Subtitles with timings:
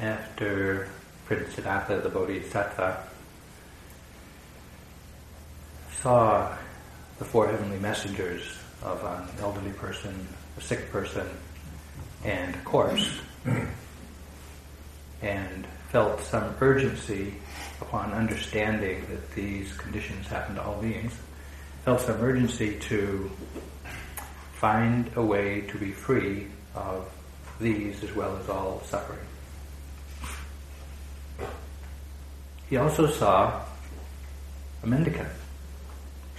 [0.00, 0.88] after
[1.26, 3.04] Prince Siddhartha, the Bodhisattva,
[6.00, 6.54] saw
[7.18, 8.42] the four heavenly messengers
[8.82, 10.26] of an elderly person,
[10.58, 11.26] a sick person,
[12.24, 13.18] and a corpse,
[15.22, 17.34] and felt some urgency
[17.80, 21.12] upon understanding that these conditions happen to all beings,
[21.84, 23.30] felt some urgency to
[24.54, 27.08] find a way to be free of
[27.60, 29.20] these as well as all suffering.
[32.74, 33.60] He also saw
[34.82, 35.28] a mendicant,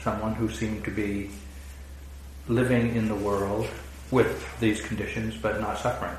[0.02, 1.30] someone who seemed to be
[2.50, 3.70] living in the world
[4.12, 6.18] with these conditions but not suffering.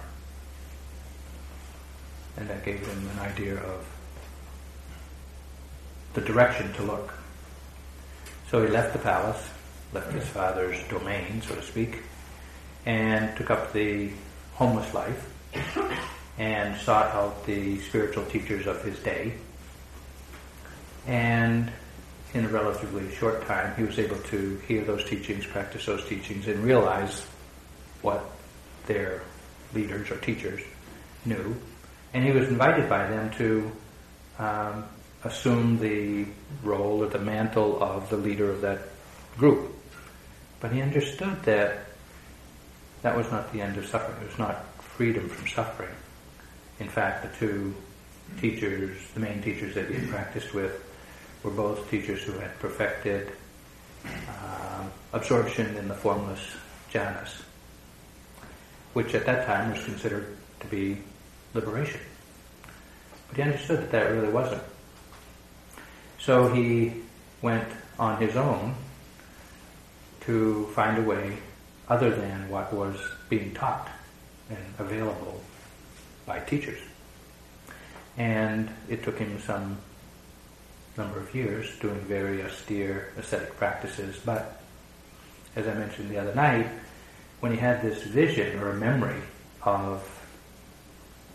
[2.39, 3.87] And that gave him an idea of
[6.15, 7.13] the direction to look.
[8.51, 9.47] So he left the palace,
[9.93, 11.99] left his father's domain, so to speak,
[12.87, 14.13] and took up the
[14.55, 15.31] homeless life
[16.39, 19.35] and sought out the spiritual teachers of his day.
[21.07, 21.71] And
[22.35, 26.47] in a relatively short time, he was able to hear those teachings, practice those teachings,
[26.49, 27.25] and realize
[28.03, 28.25] what
[28.87, 29.23] their
[29.75, 30.63] leaders or teachers
[31.25, 31.57] knew.
[32.13, 33.73] And he was invited by them to
[34.39, 34.85] um,
[35.25, 36.27] assume the
[36.63, 38.81] role or the mantle of the leader of that
[39.39, 39.73] group.
[40.61, 41.87] But he understood that
[43.03, 44.21] that was not the end of suffering.
[44.23, 45.95] It was not freedom from suffering.
[46.81, 47.75] In fact, the two
[48.41, 50.83] teachers, the main teachers that he had practiced with,
[51.47, 53.31] were both teachers who had perfected
[54.05, 56.41] uh, absorption in the formless
[56.93, 57.43] jhanas,
[58.95, 60.99] which at that time was considered to be
[61.55, 62.01] liberation.
[63.29, 64.63] But he understood that that really wasn't.
[66.19, 66.95] So he
[67.43, 68.75] went on his own
[70.23, 71.39] to find a way
[71.89, 73.89] other than what was being taught
[74.51, 75.41] and available
[76.27, 76.81] by teachers.
[78.17, 79.79] And it took him some
[80.97, 84.61] number of years doing very austere ascetic practices, but
[85.55, 86.69] as I mentioned the other night,
[87.41, 89.21] when he had this vision or a memory
[89.63, 90.09] of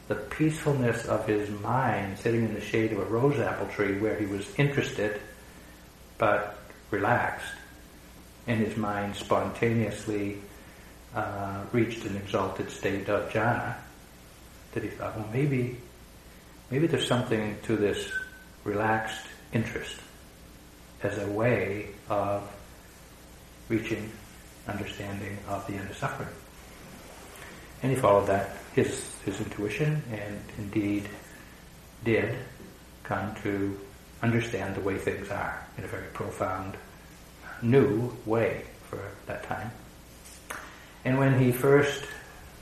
[0.07, 4.17] the peacefulness of his mind sitting in the shade of a rose apple tree where
[4.17, 5.19] he was interested
[6.17, 6.57] but
[6.91, 7.53] relaxed,
[8.47, 10.37] and his mind spontaneously
[11.15, 13.75] uh, reached an exalted state of jhana,
[14.73, 15.77] that he thought, well, maybe,
[16.69, 18.11] maybe there's something to this
[18.63, 19.97] relaxed interest
[21.03, 22.49] as a way of
[23.69, 24.11] reaching
[24.67, 26.29] understanding of the end of suffering.
[27.83, 31.09] And he followed that, his, his intuition, and indeed
[32.03, 32.35] did
[33.03, 33.79] come to
[34.21, 36.75] understand the way things are in a very profound,
[37.61, 39.71] new way for that time.
[41.03, 42.05] And when he first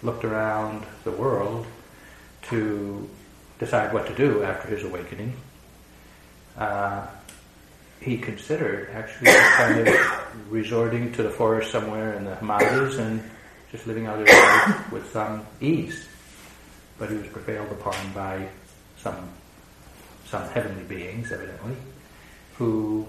[0.02, 1.66] looked around the world
[2.44, 3.10] to
[3.60, 5.34] decide what to do after his awakening,
[6.58, 7.06] uh,
[8.02, 13.22] he considered actually kind of resorting to the forest somewhere in the Himalayas and
[13.72, 16.08] just living out his life with some ease.
[16.98, 18.48] But he was prevailed upon by
[18.98, 19.30] some
[20.26, 21.76] some heavenly beings, evidently,
[22.56, 23.08] who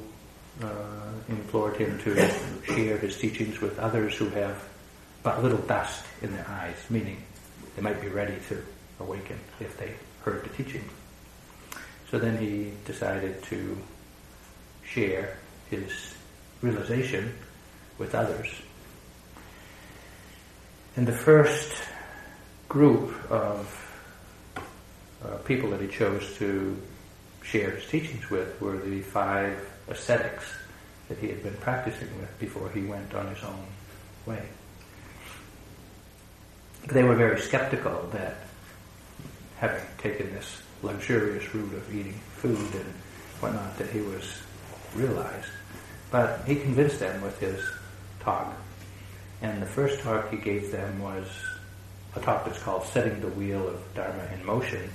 [0.62, 2.14] uh, implored him to
[2.64, 4.64] share his teachings with others who have
[5.22, 7.22] but little dust in their eyes, meaning
[7.76, 8.62] they might be ready to
[9.00, 10.82] awaken if they heard the teaching.
[12.10, 13.78] So then he decided to
[14.82, 15.36] share
[15.70, 16.14] his
[16.60, 17.32] realization
[17.98, 18.48] with others.
[20.96, 21.72] And the first
[22.68, 23.76] group of
[25.24, 26.76] uh, people that he chose to
[27.42, 29.56] share his teachings with were the five
[29.88, 30.52] ascetics
[31.08, 33.66] that he had been practicing with before he went on his own
[34.26, 34.48] way.
[36.88, 38.36] They were very skeptical that
[39.58, 42.94] having taken this luxurious route of eating food and
[43.40, 44.40] whatnot that he was
[44.94, 45.48] realized.
[46.10, 47.62] But he convinced them with his
[48.20, 48.52] talk.
[49.42, 51.26] And the first talk he gave them was
[52.16, 54.90] a talk that's called Setting the Wheel of Dharma in Motion.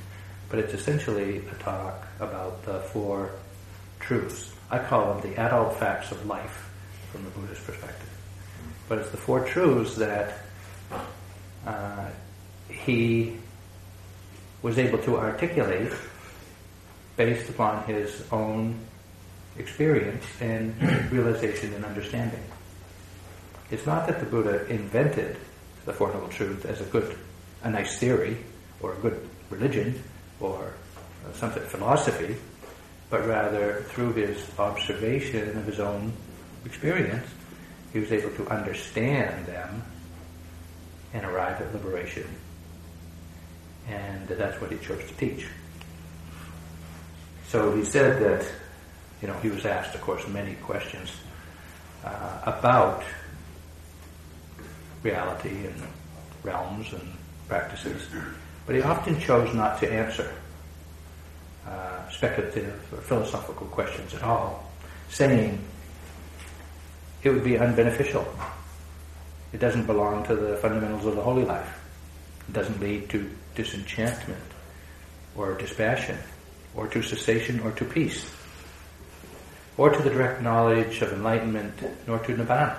[0.49, 3.31] But it's essentially a talk about the four
[3.99, 4.53] truths.
[4.69, 6.69] I call them the adult facts of life
[7.11, 8.09] from the Buddhist perspective.
[8.87, 10.39] But it's the four truths that
[11.65, 12.09] uh,
[12.69, 13.37] he
[14.65, 15.93] was able to articulate
[17.17, 18.75] based upon his own
[19.59, 20.73] experience and
[21.11, 22.43] realization and understanding.
[23.69, 25.37] It's not that the Buddha invented
[25.85, 27.15] the Four Noble Truths as a good,
[27.61, 28.37] a nice theory
[28.81, 30.01] or a good religion
[30.39, 30.73] or
[31.35, 32.35] something philosophy,
[33.11, 36.11] but rather through his observation of his own
[36.65, 37.27] experience,
[37.93, 39.83] he was able to understand them
[41.13, 42.25] and arrive at liberation
[43.87, 45.47] and that's what he chose to teach.
[47.47, 48.45] So he said that,
[49.21, 51.11] you know, he was asked, of course, many questions
[52.03, 53.03] uh, about
[55.03, 55.81] reality and
[56.43, 57.13] realms and
[57.47, 58.07] practices,
[58.65, 60.31] but he often chose not to answer
[61.67, 64.71] uh, speculative or philosophical questions at all,
[65.09, 65.59] saying
[67.23, 68.25] it would be unbeneficial.
[69.53, 71.79] It doesn't belong to the fundamentals of the holy life.
[72.49, 74.43] It doesn't lead to disenchantment
[75.35, 76.17] or dispassion
[76.75, 78.29] or to cessation or to peace
[79.77, 81.73] or to the direct knowledge of enlightenment
[82.07, 82.77] nor to nibbana.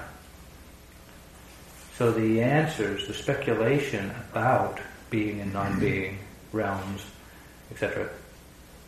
[1.96, 6.18] So the answers, the speculation about being and non-being,
[6.52, 7.02] realms,
[7.70, 8.08] etc.,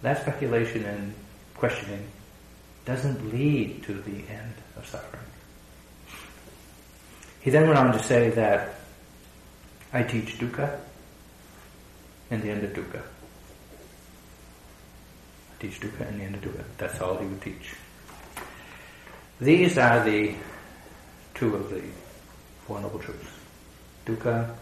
[0.03, 1.15] that speculation and
[1.55, 2.07] questioning
[2.85, 5.25] doesn't lead to the end of suffering.
[7.41, 8.81] He then went on to say that
[9.93, 10.79] I teach dukkha
[12.31, 13.03] and the end of dukkha.
[15.61, 16.65] Teach dukkha and the end of dukkha.
[16.77, 17.75] That's all he would teach.
[19.41, 20.35] These are the
[21.35, 21.83] two of the
[22.67, 23.31] Four Noble Truths.
[24.07, 24.55] Dukkha,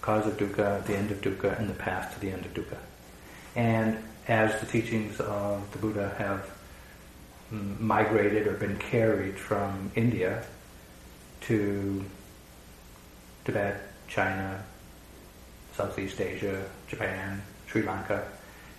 [0.00, 2.78] cause of dukkha, the end of dukkha, and the path to the end of dukkha.
[3.56, 6.50] And as the teachings of the Buddha have
[7.50, 10.42] migrated or been carried from India
[11.42, 12.04] to
[13.44, 14.64] Tibet, China,
[15.74, 16.64] Southeast Asia,
[16.94, 18.24] Japan, Sri Lanka,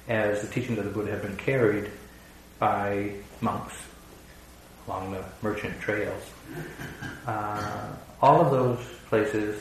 [0.08, 1.92] as the teachings of the Buddha have been carried
[2.60, 3.74] by monks
[4.88, 6.24] along the merchant trails.
[7.28, 7.88] Uh,
[8.22, 9.60] all of those places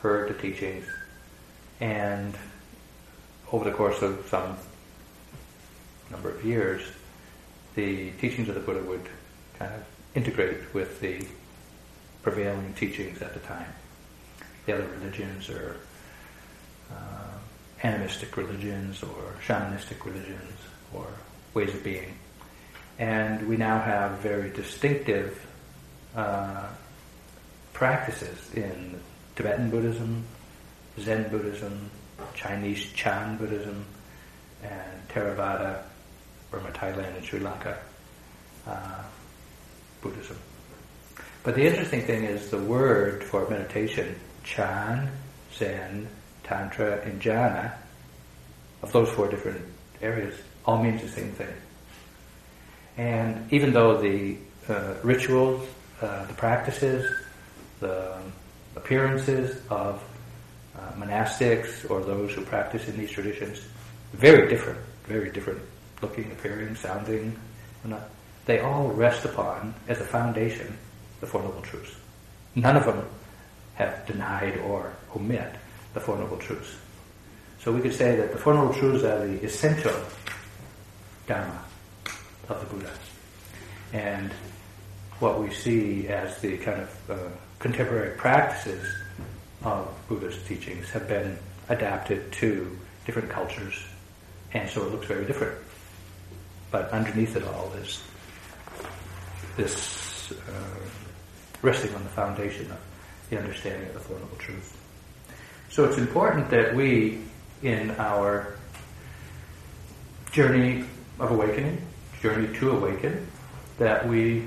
[0.00, 0.86] heard the teachings,
[1.80, 2.34] and
[3.52, 4.56] over the course of some
[6.10, 6.80] number of years,
[7.74, 9.06] the teachings of the Buddha would
[9.58, 9.84] kind of
[10.14, 11.22] integrate with the
[12.22, 13.70] prevailing teachings at the time.
[14.64, 15.76] The other religions or
[16.90, 17.27] uh,
[17.82, 20.58] animistic religions or shamanistic religions
[20.92, 21.06] or
[21.54, 22.14] ways of being.
[22.98, 25.46] And we now have very distinctive
[26.16, 26.66] uh,
[27.72, 28.98] practices in
[29.36, 30.24] Tibetan Buddhism,
[30.98, 31.90] Zen Buddhism,
[32.34, 33.84] Chinese Chan Buddhism,
[34.64, 35.82] and Theravada,
[36.50, 37.78] Burma, Thailand, and Sri Lanka
[38.66, 39.02] uh,
[40.00, 40.36] Buddhism.
[41.44, 45.08] But the interesting thing is the word for meditation, Chan,
[45.54, 46.08] Zen,
[46.48, 47.72] Tantra, and Jhana,
[48.82, 49.60] of those four different
[50.00, 50.34] areas,
[50.64, 51.54] all means the same thing.
[52.96, 55.68] And even though the uh, rituals,
[56.00, 57.04] uh, the practices,
[57.80, 58.16] the
[58.76, 60.02] appearances of
[60.76, 63.60] uh, monastics or those who practice in these traditions,
[64.12, 65.60] very different, very different
[66.00, 67.36] looking, appearing, sounding,
[67.82, 68.08] whatnot,
[68.46, 70.78] they all rest upon, as a foundation,
[71.20, 71.94] the Four Noble Truths.
[72.54, 73.04] None of them
[73.74, 75.54] have denied or omit
[75.98, 76.76] the Four Noble Truths.
[77.60, 79.94] So we could say that the Four Noble Truths are the essential
[81.26, 81.64] Dharma
[82.48, 82.92] of the Buddha.
[83.92, 84.30] And
[85.18, 87.16] what we see as the kind of uh,
[87.58, 88.86] contemporary practices
[89.64, 91.36] of Buddhist teachings have been
[91.68, 93.74] adapted to different cultures,
[94.52, 95.58] and so it looks very different.
[96.70, 98.04] But underneath it all is
[99.56, 100.78] this uh,
[101.60, 102.78] resting on the foundation of
[103.30, 104.77] the understanding of the Four Noble Truths.
[105.70, 107.20] So it's important that we,
[107.62, 108.54] in our
[110.32, 110.84] journey
[111.18, 111.84] of awakening,
[112.20, 113.26] journey to awaken,
[113.78, 114.44] that we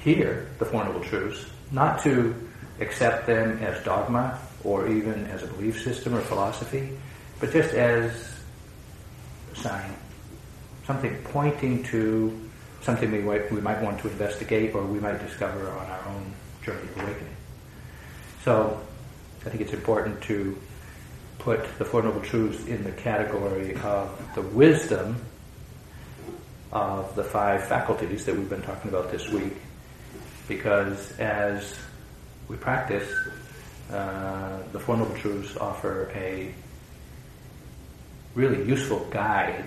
[0.00, 2.34] hear the Four Noble Truths, not to
[2.80, 6.90] accept them as dogma or even as a belief system or philosophy,
[7.40, 8.12] but just as
[9.52, 9.94] a sign,
[10.86, 12.38] something pointing to
[12.82, 16.32] something we might, we might want to investigate or we might discover on our own
[16.62, 17.36] journey of awakening.
[18.44, 18.80] So
[19.46, 20.58] I think it's important to
[21.38, 25.24] put the Four Noble Truths in the category of the wisdom
[26.72, 29.52] of the five faculties that we've been talking about this week
[30.48, 31.78] because as
[32.48, 33.08] we practice,
[33.92, 36.52] uh, the Four Noble Truths offer a
[38.34, 39.66] really useful guide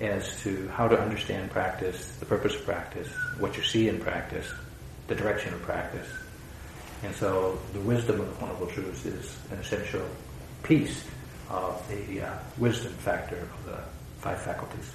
[0.00, 4.50] as to how to understand practice, the purpose of practice, what you see in practice,
[5.08, 6.08] the direction of practice.
[7.02, 10.06] And so the wisdom of the Four Noble Truths is an essential
[10.62, 11.04] piece
[11.50, 13.78] of the uh, wisdom factor of the
[14.20, 14.90] five faculties.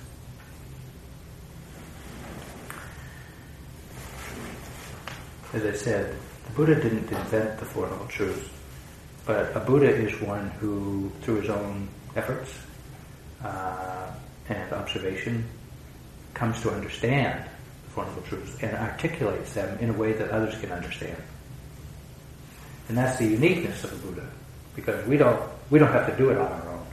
[5.54, 8.50] As I said, the Buddha didn't invent the Four Noble Truths,
[9.26, 12.54] but a Buddha is one who, through his own efforts
[13.44, 14.12] uh,
[14.48, 15.44] and observation,
[16.34, 17.44] comes to understand
[17.84, 21.22] the Four Noble Truths and articulates them in a way that others can understand.
[22.88, 24.27] And that's the uniqueness of the Buddha,
[24.75, 26.86] because we don't we don't have to do it on our own.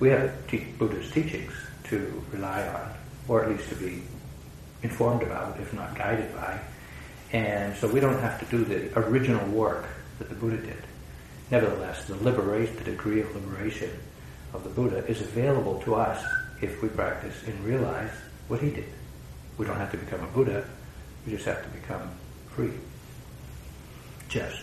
[0.00, 1.52] we have te- Buddha's teachings
[1.84, 2.92] to rely on,
[3.28, 4.02] or at least to be
[4.82, 6.58] informed about, if not guided by.
[7.32, 9.86] And so we don't have to do the original work
[10.18, 10.82] that the Buddha did.
[11.50, 13.90] Nevertheless, the liberation, the degree of liberation
[14.52, 16.24] of the Buddha is available to us
[16.60, 18.10] if we practice and realize
[18.48, 18.88] what he did.
[19.58, 20.64] We don't have to become a Buddha,
[21.24, 22.10] we just have to become
[22.50, 22.72] free.
[24.28, 24.62] Just.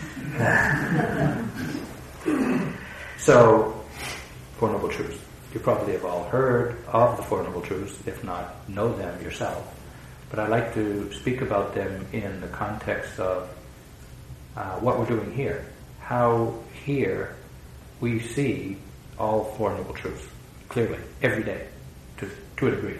[3.18, 3.84] so,
[4.56, 5.20] Four Noble Truths.
[5.52, 9.76] You probably have all heard of the Four Noble Truths, if not know them yourself.
[10.30, 13.52] But I like to speak about them in the context of
[14.56, 15.66] uh, what we're doing here.
[16.00, 16.54] How
[16.84, 17.34] here
[18.00, 18.76] we see
[19.18, 20.26] all Four Noble Truths
[20.68, 21.66] clearly, every day,
[22.18, 22.98] to, to a degree.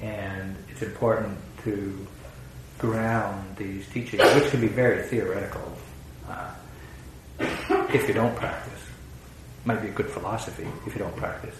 [0.00, 2.06] And it's important to
[2.78, 5.76] ground these teachings, which can be very theoretical
[6.30, 6.54] uh,
[7.92, 8.72] if you don't practice.
[9.64, 11.54] Might be a good philosophy if you don't practice.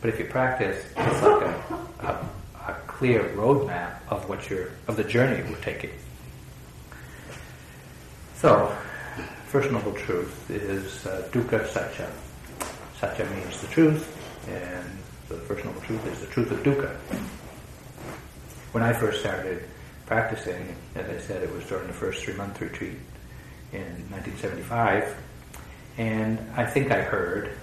[0.00, 2.28] But if you practice, it's like a, a,
[2.68, 5.90] a clear roadmap of what you're, of the journey we're taking.
[8.36, 8.76] So,
[9.46, 12.10] first noble truth is uh, dukkha satya.
[13.00, 14.14] Satya means the truth,
[14.48, 16.94] and the first noble truth is the truth of dukkha.
[18.72, 19.62] When I first started
[20.04, 22.96] practicing, as I said, it was during the first three month retreat
[23.74, 25.16] in 1975,
[25.98, 27.56] and I think I heard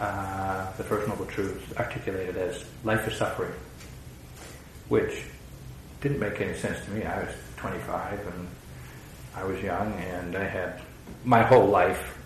[0.00, 3.52] uh, the First Noble Truths articulated as life is suffering,
[4.88, 5.22] which
[6.00, 7.04] didn't make any sense to me.
[7.04, 8.48] I was 25 and
[9.36, 10.80] I was young and I had
[11.24, 12.18] my whole life,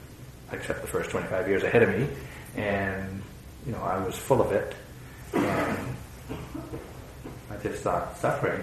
[0.52, 2.06] except the first 25 years ahead of me,
[2.56, 3.23] and
[3.66, 4.75] you know I was full of it,
[5.32, 5.78] and
[7.50, 8.62] I just thought suffering.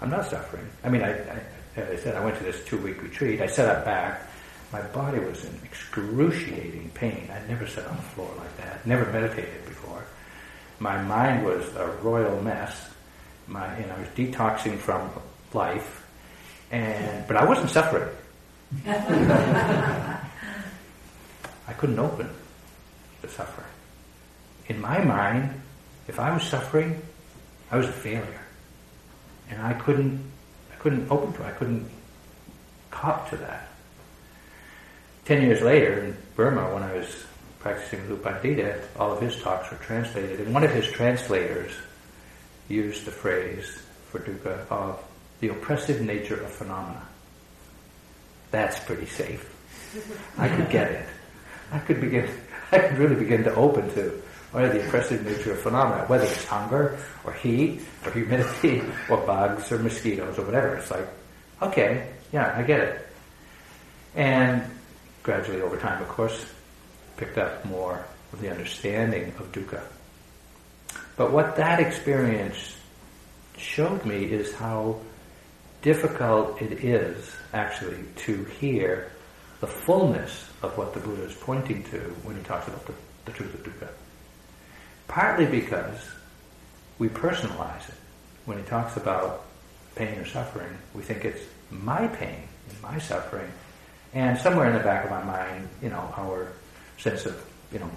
[0.00, 0.66] I'm not suffering.
[0.84, 1.40] I mean, I, I
[1.78, 3.40] as I said, I went to this two-week retreat.
[3.40, 4.22] I sat up back.
[4.72, 7.30] My body was in excruciating pain.
[7.32, 8.86] I'd never sat on the floor like that.
[8.86, 10.04] Never meditated before.
[10.78, 12.90] My mind was a royal mess.
[13.46, 15.10] My, and I was detoxing from
[15.54, 16.06] life,
[16.70, 18.08] and but I wasn't suffering.
[18.86, 20.20] I
[21.78, 22.28] couldn't open
[23.22, 23.66] the suffering.
[24.66, 25.62] In my mind,
[26.08, 27.00] if I was suffering,
[27.70, 28.42] I was a failure,
[29.48, 30.27] and I couldn't
[30.78, 31.44] couldn't open to.
[31.44, 31.88] I couldn't
[32.90, 33.68] cop to that.
[35.24, 37.24] Ten years later in Burma, when I was
[37.58, 41.72] practicing with U Pandita, all of his talks were translated, and one of his translators
[42.68, 45.02] used the phrase for dukkha of
[45.40, 47.02] the oppressive nature of phenomena.
[48.50, 49.54] That's pretty safe.
[50.38, 51.06] I could get it.
[51.72, 52.28] I could begin.
[52.72, 54.22] I could really begin to open to
[54.54, 59.70] are the oppressive nature of phenomena, whether it's hunger or heat or humidity or bugs
[59.70, 60.76] or mosquitoes or whatever.
[60.76, 61.06] It's like,
[61.60, 63.06] okay, yeah, I get it.
[64.14, 64.62] And
[65.22, 66.46] gradually over time, of course,
[67.16, 69.82] picked up more of the understanding of dukkha.
[71.16, 72.76] But what that experience
[73.56, 75.00] showed me is how
[75.82, 79.10] difficult it is actually to hear
[79.60, 83.32] the fullness of what the Buddha is pointing to when he talks about the, the
[83.32, 83.88] truth of dukkha.
[85.08, 86.08] Partly because
[86.98, 87.94] we personalize it.
[88.44, 89.44] When he talks about
[89.94, 92.48] pain or suffering, we think it's my pain
[92.82, 93.50] my suffering.
[94.14, 96.52] And somewhere in the back of my mind, you know, our
[96.98, 97.90] sense of, you know,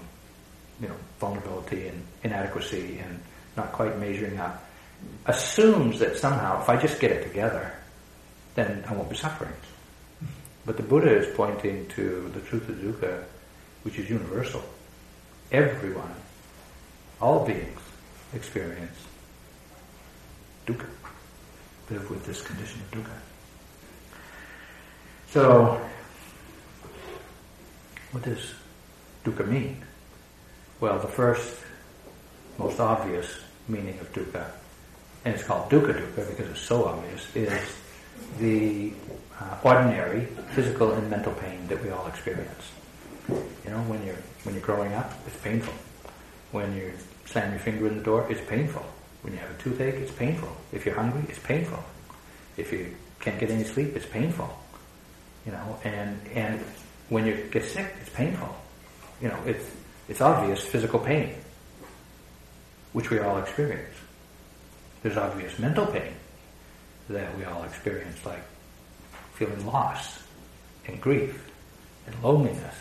[0.82, 3.20] you know, vulnerability and inadequacy and
[3.56, 4.64] not quite measuring up
[5.26, 7.74] assumes that somehow if I just get it together,
[8.56, 9.54] then I won't be suffering.
[10.66, 13.24] But the Buddha is pointing to the truth of dukkha,
[13.84, 14.64] which is universal.
[15.52, 16.14] Everyone
[17.22, 17.80] all beings
[18.34, 18.98] experience
[20.66, 20.88] dukkha,
[21.90, 23.18] live with this condition of dukkha.
[25.30, 25.82] So,
[28.12, 28.54] what does
[29.24, 29.84] dukkha mean?
[30.80, 31.58] Well, the first,
[32.58, 33.28] most obvious
[33.68, 34.52] meaning of dukkha,
[35.26, 37.78] and it's called dukkha dukkha because it's so obvious, is
[38.40, 38.94] the
[39.40, 42.72] uh, ordinary physical and mental pain that we all experience.
[43.30, 45.74] You know, when you're when you're growing up, it's painful.
[46.52, 46.94] When you're
[47.32, 48.86] slam your finger in the door, it's painful.
[49.22, 50.50] When you have a toothache, it's painful.
[50.72, 51.84] If you're hungry, it's painful.
[52.58, 54.50] If you can't get any sleep, it's painful.
[55.46, 56.60] You know, and and
[57.10, 58.54] when you get sick, it's painful.
[59.22, 59.66] You know, it's
[60.10, 61.36] it's obvious physical pain,
[62.94, 63.96] which we all experience.
[65.04, 66.14] There's obvious mental pain
[67.10, 68.44] that we all experience, like
[69.34, 70.24] feeling loss
[70.88, 71.50] and grief
[72.08, 72.76] and loneliness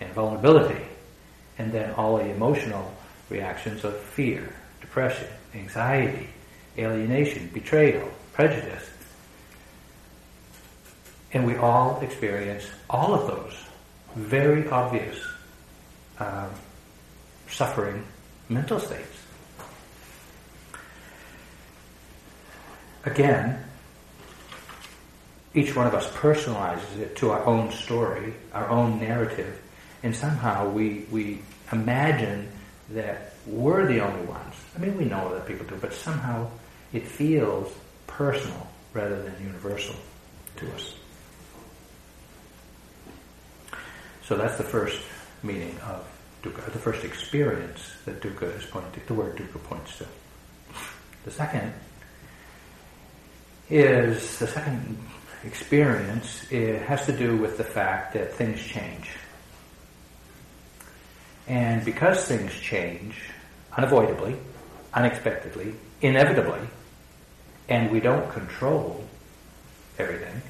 [0.00, 0.84] and vulnerability,
[1.58, 2.93] and then all the emotional
[3.30, 6.28] reactions of fear, depression, anxiety,
[6.78, 8.90] alienation, betrayal, prejudice.
[11.32, 13.54] And we all experience all of those
[14.14, 15.18] very obvious
[16.18, 16.48] uh,
[17.48, 18.04] suffering
[18.48, 19.18] mental states.
[23.04, 23.62] Again,
[25.54, 29.60] each one of us personalizes it to our own story, our own narrative,
[30.02, 31.40] and somehow we, we
[31.70, 32.48] imagine
[32.90, 34.54] that we're the only ones.
[34.76, 36.48] I mean, we know that people do, but somehow
[36.92, 37.72] it feels
[38.06, 39.94] personal rather than universal
[40.56, 40.94] to us.
[44.24, 45.00] So that's the first
[45.42, 46.06] meaning of
[46.42, 50.06] dukkha, the first experience that dukkha is pointing, to, the word dukkha points to.
[51.24, 51.72] The second
[53.70, 54.98] is, the second
[55.44, 59.10] experience it has to do with the fact that things change.
[61.46, 63.16] And because things change
[63.76, 64.36] unavoidably,
[64.92, 66.60] unexpectedly, inevitably,
[67.68, 69.04] and we don't control
[69.98, 70.42] everything,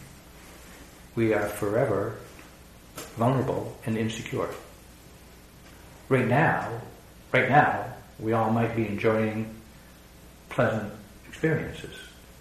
[1.15, 2.17] we are forever
[3.17, 4.49] vulnerable and insecure.
[6.09, 6.81] Right now,
[7.33, 9.55] right now, we all might be enjoying
[10.49, 10.93] pleasant
[11.29, 11.97] experiences.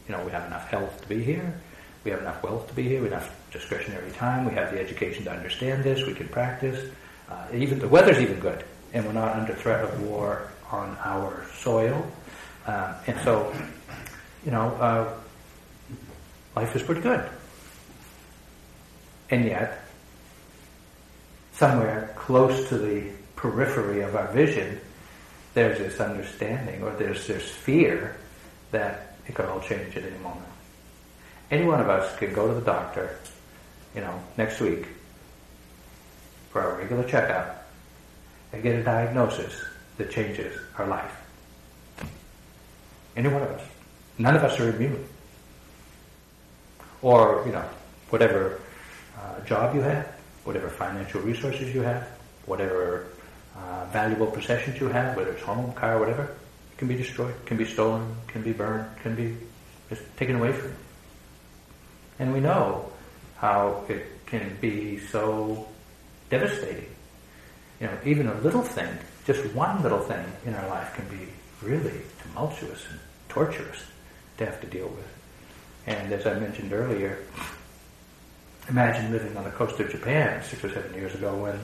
[0.07, 1.59] You know, we have enough health to be here,
[2.03, 4.79] we have enough wealth to be here, we have enough discretionary time, we have the
[4.79, 6.91] education to understand this, we can practice.
[7.29, 8.63] Uh, even the weather's even good,
[8.93, 12.05] and we're not under threat of war on our soil.
[12.65, 13.53] Uh, and so,
[14.45, 15.13] you know, uh,
[16.55, 17.27] life is pretty good.
[19.29, 19.85] And yet,
[21.53, 24.79] somewhere close to the periphery of our vision,
[25.53, 28.17] there's this understanding or there's this fear
[28.71, 30.45] that it could all change at any moment.
[31.51, 33.17] Any one of us could go to the doctor,
[33.95, 34.87] you know, next week
[36.53, 37.67] for a regular checkup
[38.53, 39.53] and get a diagnosis
[39.97, 41.11] that changes our life.
[43.17, 43.61] Any one of us.
[44.19, 45.03] None of us are immune.
[47.01, 47.65] Or, you know,
[48.11, 48.61] whatever
[49.19, 50.05] uh, job you have,
[50.43, 52.07] whatever financial resources you have,
[52.45, 53.07] whatever
[53.57, 56.35] uh, valuable possessions you have, whether it's home, car, whatever,
[56.77, 59.35] can be destroyed, can be stolen, can be burned, can be
[59.89, 60.75] just taken away from you.
[62.19, 62.91] And we know
[63.37, 65.67] how it can be so
[66.39, 66.89] devastating.
[67.79, 68.89] You know, even a little thing,
[69.25, 71.27] just one little thing in our life can be
[71.61, 73.83] really tumultuous and torturous
[74.37, 75.07] to have to deal with.
[75.85, 77.19] And as I mentioned earlier,
[78.67, 81.59] imagine living on the coast of Japan six or seven years ago when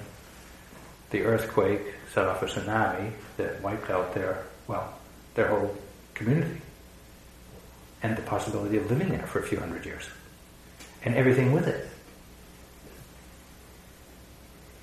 [1.09, 1.81] the earthquake
[2.13, 4.93] set off a tsunami that wiped out their, well,
[5.33, 5.75] their whole
[6.13, 6.61] community.
[8.03, 10.07] And the possibility of living there for a few hundred years.
[11.03, 11.88] And everything with it.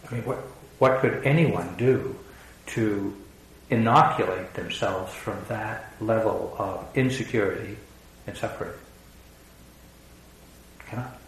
[0.09, 0.39] I mean, what,
[0.79, 2.17] what could anyone do
[2.67, 3.17] to
[3.71, 7.77] inoculate themselves from that level of insecurity
[8.27, 8.73] and suffering?
[10.87, 11.19] Cannot.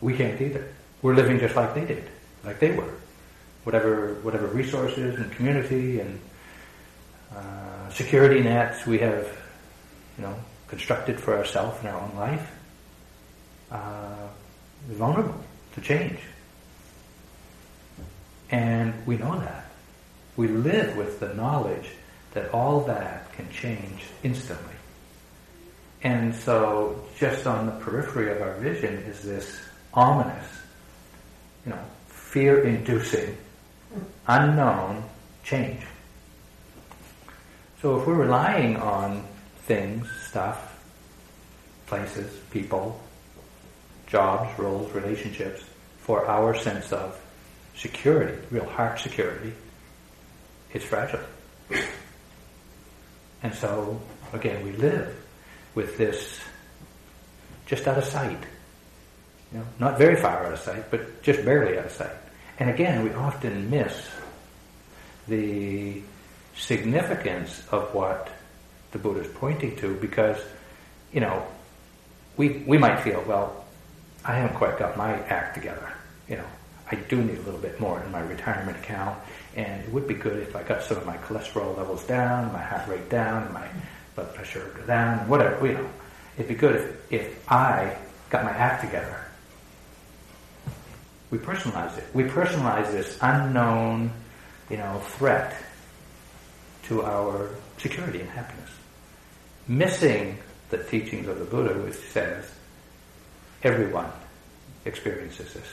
[0.00, 0.68] We can't either.
[1.02, 2.04] We're living just like they did,
[2.44, 2.94] like they were.
[3.64, 6.20] Whatever, whatever resources and community and
[7.34, 9.26] uh, security nets we have,
[10.18, 10.34] you know,
[10.68, 12.50] constructed for ourselves in our own life,
[13.70, 14.28] uh,
[14.88, 15.42] vulnerable
[15.74, 16.18] to change.
[18.54, 19.66] And we know that.
[20.36, 21.90] We live with the knowledge
[22.34, 24.76] that all that can change instantly.
[26.04, 29.60] And so just on the periphery of our vision is this
[29.92, 30.46] ominous,
[31.66, 33.36] you know, fear-inducing,
[34.28, 35.02] unknown
[35.42, 35.80] change.
[37.82, 39.24] So if we're relying on
[39.62, 40.78] things, stuff,
[41.88, 43.00] places, people,
[44.06, 45.64] jobs, roles, relationships
[45.98, 47.20] for our sense of
[47.76, 49.52] security, real heart security,
[50.72, 51.20] it's fragile.
[53.42, 54.00] And so,
[54.32, 55.14] again, we live
[55.74, 56.40] with this
[57.66, 58.38] just out of sight.
[59.52, 62.16] You know, not very far out of sight, but just barely out of sight.
[62.58, 64.08] And again, we often miss
[65.28, 66.02] the
[66.56, 68.28] significance of what
[68.92, 70.38] the Buddha is pointing to because,
[71.12, 71.46] you know,
[72.36, 73.64] we, we might feel, well,
[74.24, 75.92] I haven't quite got my act together.
[76.28, 76.46] You know,
[76.90, 79.18] I do need a little bit more in my retirement account,
[79.56, 82.62] and it would be good if I got some of my cholesterol levels down, my
[82.62, 83.66] heart rate down, my
[84.14, 85.88] blood pressure down, whatever, you know.
[86.36, 87.96] It'd be good if, if I
[88.30, 89.24] got my act together
[91.34, 92.04] we personalize it.
[92.14, 94.12] We personalize this unknown,
[94.70, 95.56] you know, threat
[96.84, 98.70] to our security and happiness.
[99.66, 100.38] Missing
[100.70, 102.48] the teachings of the Buddha, which says
[103.64, 104.12] everyone
[104.84, 105.66] experiences this.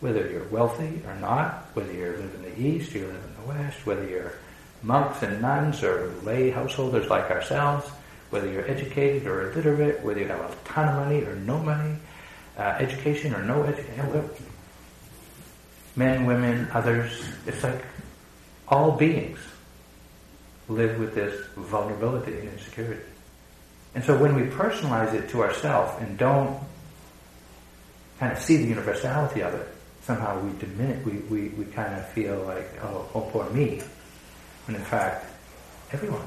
[0.00, 3.48] Whether you're wealthy or not, whether you live in the East, you live in the
[3.48, 4.32] West, whether you're
[4.82, 7.88] monks and nuns or lay householders like ourselves,
[8.30, 11.96] whether you're educated or illiterate, whether you have a ton of money or no money,
[12.56, 14.30] uh, education or no education.
[15.96, 17.24] men, women, others.
[17.46, 17.82] It's like
[18.68, 19.38] all beings
[20.68, 23.02] live with this vulnerability and insecurity.
[23.94, 26.60] And so when we personalize it to ourselves and don't
[28.20, 29.68] kind of see the universality of it,
[30.08, 33.82] somehow we diminish, we, we, we kind of feel like, oh, oh, poor me.
[34.64, 35.26] When in fact,
[35.92, 36.26] everyone.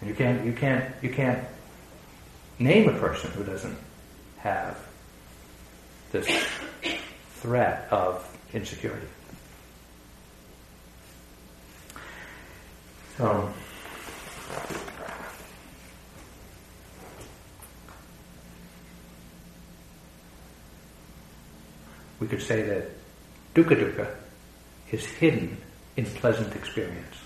[0.00, 1.38] And you can't, you can't, you can't
[2.58, 3.78] name a person who doesn't
[4.38, 4.76] have
[6.10, 6.26] this
[7.36, 9.06] threat of insecurity.
[13.16, 13.52] So,
[22.24, 22.88] we could say that
[23.54, 24.08] dukkha dukkha
[24.90, 25.58] is hidden
[25.98, 27.16] in pleasant experience.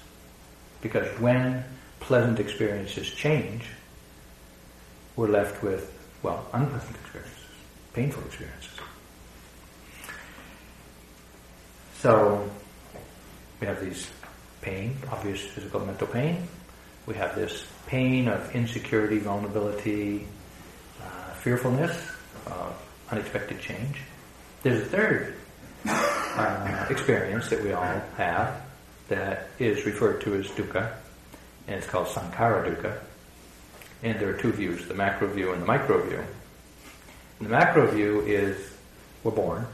[0.80, 1.62] Because when
[2.00, 3.62] pleasant experiences change,
[5.14, 5.84] we're left with,
[6.24, 7.44] well, unpleasant experiences,
[7.92, 8.72] painful experiences.
[12.00, 12.50] So
[13.61, 14.11] we have these
[14.62, 16.48] pain, obvious physical mental pain.
[17.06, 20.26] We have this pain of insecurity, vulnerability,
[21.00, 21.96] uh, fearfulness
[22.46, 22.74] of
[23.12, 24.02] unexpected change.
[24.60, 25.34] There's a third
[25.86, 27.84] uh, experience that we all
[28.16, 28.60] have
[29.08, 30.94] that is referred to as dukkha,
[31.68, 32.98] and it's called sankhara dukkha.
[34.02, 36.18] And there are two views, the macro view and the micro view.
[37.38, 38.72] And the macro view is
[39.22, 39.64] we're born,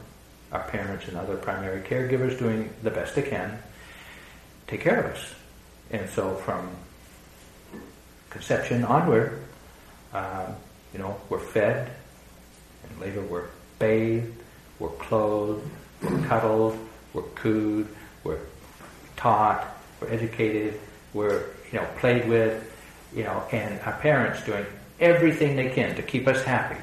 [0.51, 3.57] our parents and other primary caregivers doing the best they can,
[4.67, 5.33] take care of us.
[5.89, 6.69] And so from
[8.29, 9.41] conception onward,
[10.13, 10.45] uh,
[10.93, 11.91] you know, we're fed,
[12.83, 13.47] and later we're
[13.79, 14.43] bathed,
[14.79, 15.67] we're clothed,
[16.01, 16.77] we're cuddled,
[17.13, 17.87] we're cooed,
[18.23, 18.39] we're
[19.15, 19.67] taught,
[20.01, 20.79] we're educated,
[21.13, 22.71] we're, you know, played with,
[23.15, 24.65] you know, and our parents doing
[24.99, 26.81] everything they can to keep us happy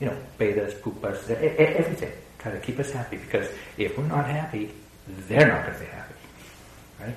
[0.00, 2.12] you know, bathe us, poop us, everything.
[2.38, 4.70] Try to keep us happy because if we're not happy,
[5.28, 6.14] they're not going to be happy.
[7.00, 7.16] Right?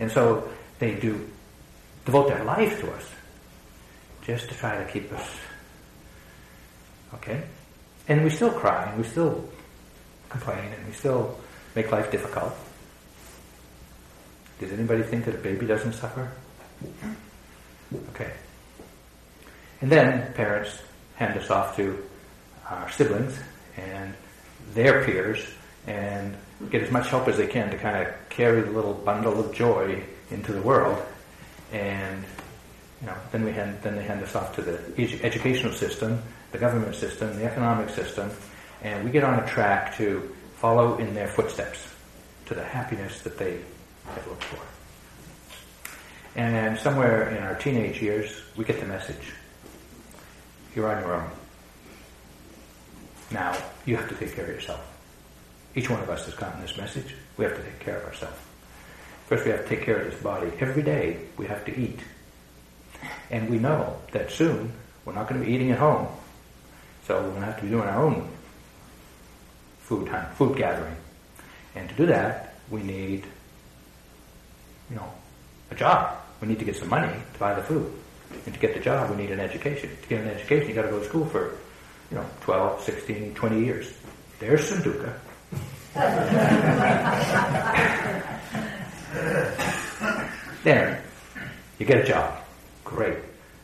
[0.00, 1.28] And so they do
[2.04, 3.08] devote their life to us
[4.22, 5.28] just to try to keep us
[7.14, 7.42] okay.
[8.08, 9.48] And we still cry and we still
[10.28, 11.38] complain and we still
[11.74, 12.54] make life difficult.
[14.58, 16.30] Does anybody think that a baby doesn't suffer?
[18.10, 18.30] Okay.
[19.80, 20.78] And then parents
[21.16, 22.02] hand us off to
[22.68, 23.38] our siblings
[23.76, 24.14] and
[24.74, 25.44] their peers
[25.86, 26.36] and
[26.70, 29.52] get as much help as they can to kind of carry the little bundle of
[29.52, 31.02] joy into the world.
[31.72, 32.24] And
[33.00, 34.78] you know, then we hand, then they hand us off to the
[35.24, 38.30] educational system, the government system, the economic system,
[38.82, 41.88] and we get on a track to follow in their footsteps
[42.46, 43.58] to the happiness that they
[44.06, 44.60] have looked for.
[46.34, 49.32] And somewhere in our teenage years, we get the message
[50.74, 51.30] you're on your own.
[53.30, 54.80] Now, you have to take care of yourself.
[55.74, 57.14] Each one of us has gotten this message.
[57.36, 58.38] We have to take care of ourselves.
[59.26, 60.50] First, we have to take care of this body.
[60.60, 62.00] Every day, we have to eat.
[63.30, 64.72] And we know that soon,
[65.04, 66.08] we're not going to be eating at home.
[67.06, 68.28] So we're going to have to be doing our own
[69.80, 70.96] food, food gathering.
[71.74, 73.24] And to do that, we need,
[74.90, 75.12] you know,
[75.70, 76.18] a job.
[76.40, 77.92] We need to get some money to buy the food.
[78.46, 79.90] And to get the job, we need an education.
[80.02, 81.56] To get an education, you got to go to school for,
[82.10, 83.92] you know, 12, 16, 20 years.
[84.38, 85.14] There's some dukkha.
[90.64, 91.02] then
[91.78, 92.38] you get a job.
[92.84, 93.18] Great.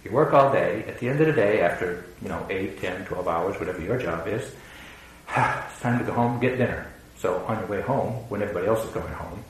[0.08, 0.84] You work all day.
[0.88, 3.98] At the end of the day, after, you know, 8, 10, 12 hours, whatever your
[3.98, 4.42] job is,
[5.28, 6.90] it's time to go home and get dinner.
[7.18, 9.44] So on your way home, when everybody else is going home,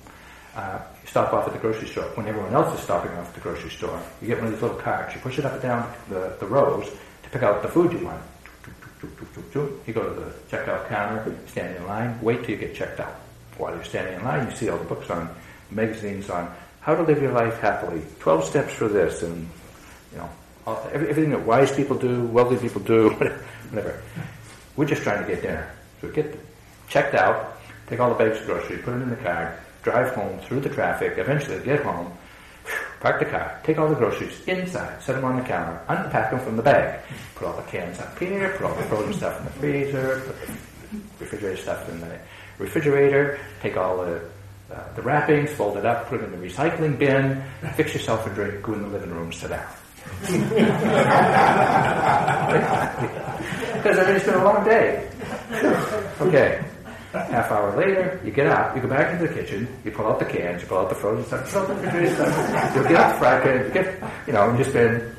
[0.57, 2.05] uh, you stop off at the grocery store.
[2.14, 4.62] When everyone else is stopping off at the grocery store, you get one of these
[4.62, 5.14] little carts.
[5.14, 6.90] You push it up and down the, the rows
[7.23, 8.23] to pick out the food you want.
[9.87, 13.14] You go to the checkout counter, stand in line, wait till you get checked out.
[13.59, 15.33] While you're standing in line, you see all the books on
[15.71, 18.03] magazines on how to live your life happily.
[18.18, 19.49] Twelve steps for this, and
[20.92, 23.11] everything that wise people do, wealthy people do,
[23.70, 24.02] whatever.
[24.76, 25.70] We're just trying to get dinner.
[26.00, 26.38] So get
[26.88, 30.38] checked out, take all the bags of groceries, put it in the car, drive home
[30.40, 32.12] through the traffic, eventually get home,
[33.00, 36.40] park the car, take all the groceries inside, set them on the counter, unpack them
[36.40, 37.00] from the bag,
[37.35, 40.46] put all the cans up here, put all the frozen stuff in the freezer, put
[40.46, 42.18] the refrigerator stuff in the
[42.59, 44.20] refrigerator, take all the
[44.70, 47.42] uh, the wrappings, fold it up, put it in the recycling bin,
[47.74, 49.66] fix yourself a drink, go in the living room, sit down.
[53.79, 55.09] Because I mean, it's been a long day.
[56.21, 56.64] okay.
[57.12, 60.18] Half hour later, you get up, you go back into the kitchen, you pull out
[60.18, 61.51] the cans, you pull out the frozen stuff, you
[62.11, 65.16] stuff, you get out the fry pan, you get, you know, and you spend,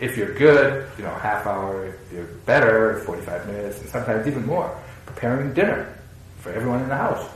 [0.00, 4.44] if you're good, you know, half hour, if you're better, 45 minutes, and sometimes even
[4.44, 5.96] more, preparing dinner
[6.38, 7.30] for everyone in the house.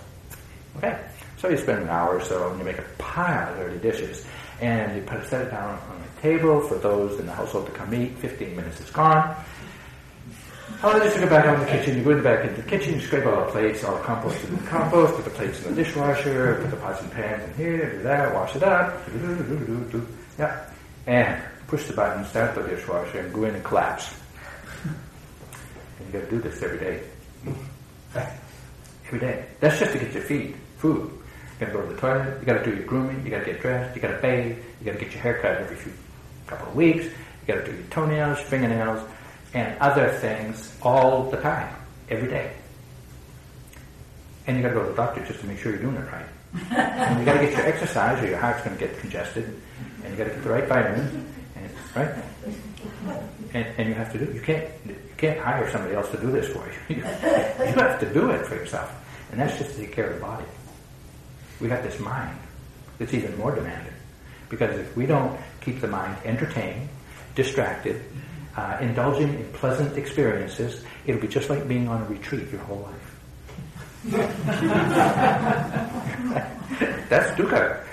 [0.77, 0.99] Okay,
[1.37, 4.27] so you spend an hour or so and you make a pile of dirty dishes
[4.61, 7.73] and you put, set it down on the table for those in the household to
[7.73, 8.17] come eat.
[8.19, 9.37] 15 minutes is gone.
[10.83, 11.99] Oh, then you took it back out in the kitchen.
[11.99, 14.03] You go in the back into the kitchen, you scrape all the plates, all the
[14.03, 17.43] compost in the compost, put the plates in the dishwasher, put the pots and pans
[17.43, 19.01] in here, do that, wash it up.
[20.39, 20.71] Yeah.
[21.09, 24.15] And push the button, start the dishwasher, and go in and collapse.
[24.85, 27.03] And you got to do this every day.
[29.07, 29.47] Every day.
[29.59, 31.18] That's just to get your feed, food.
[31.59, 32.41] You got to go to the toilet.
[32.41, 33.25] You got to do your grooming.
[33.25, 33.97] You got to get dressed.
[33.97, 34.59] You got to bathe.
[34.81, 35.93] You got to get your hair cut every few
[36.47, 37.05] couple of weeks.
[37.05, 39.09] You got to do your toenails, fingernails,
[39.55, 41.75] and other things all the time,
[42.11, 42.53] every day.
[44.47, 46.13] And you got to go to the doctor just to make sure you're doing it
[46.13, 46.27] right.
[46.71, 49.45] and you got to get your exercise, or your heart's to get congested,
[50.05, 52.25] and you got to get the right vitamins, and, right?
[53.53, 54.25] And, and you have to do.
[54.25, 54.35] it.
[54.35, 56.97] You can't you can't hire somebody else to do this for you.
[56.97, 58.95] you have to do it for yourself,
[59.31, 60.45] and that's just to take care of the body.
[61.61, 62.39] We have this mind
[62.99, 63.95] that's even more demanding,
[64.49, 66.89] because if we don't keep the mind entertained,
[67.35, 68.03] distracted,
[68.57, 72.81] uh, indulging in pleasant experiences, it'll be just like being on a retreat your whole
[72.81, 73.15] life.
[77.09, 77.85] That's dukkha.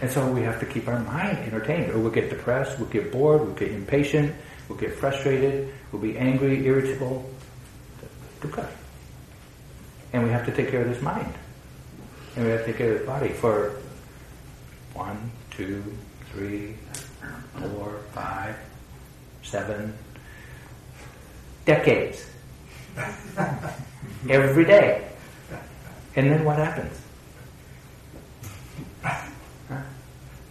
[0.00, 3.10] And so we have to keep our mind entertained, or we'll get depressed, we'll get
[3.10, 4.34] bored, we'll get impatient,
[4.68, 7.28] we'll get frustrated, we'll be angry, irritable.
[8.40, 8.68] Dukkha.
[10.12, 11.32] And we have to take care of this mind.
[12.38, 13.80] And we have to care of body for
[14.94, 15.82] one, two,
[16.30, 16.76] three,
[17.58, 18.54] four, five,
[19.42, 19.92] seven
[21.64, 22.24] decades.
[24.30, 25.08] Every day.
[26.14, 26.96] And then what happens?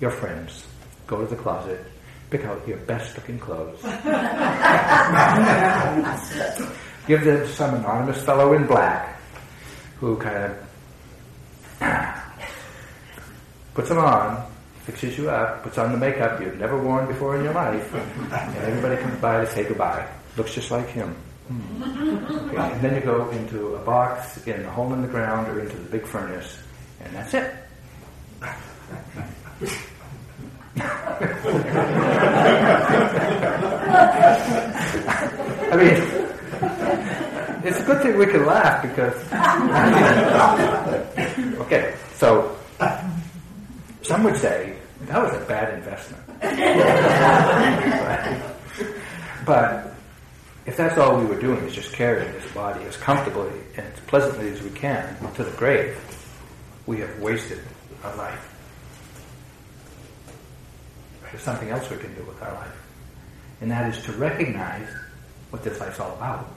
[0.02, 0.68] Your friends
[1.08, 1.86] go to the closet,
[2.30, 3.82] pick out your best looking clothes,
[7.08, 9.22] give them some anonymous fellow in black
[10.02, 10.67] who kind of
[13.74, 14.46] puts them on,
[14.86, 18.56] fixes you up, puts on the makeup you've never worn before in your life, and
[18.58, 20.08] everybody comes by to say goodbye.
[20.36, 21.16] Looks just like him.
[21.50, 25.62] Okay, and then you go into a box in a hole in the ground or
[25.62, 26.60] into the big furnace,
[27.02, 27.54] and that's it.
[35.70, 36.27] I mean,
[37.68, 39.14] it's a good thing we can laugh because.
[41.62, 42.58] okay, so
[44.04, 46.24] some would say that was a bad investment.
[49.46, 49.94] but
[50.66, 54.00] if that's all we were doing is just carrying this body as comfortably and as
[54.02, 55.98] pleasantly as we can to the grave,
[56.86, 57.60] we have wasted
[58.04, 58.54] our life.
[61.24, 62.84] There's something else we can do with our life.
[63.60, 64.88] And that is to recognize
[65.50, 66.57] what this life's all about.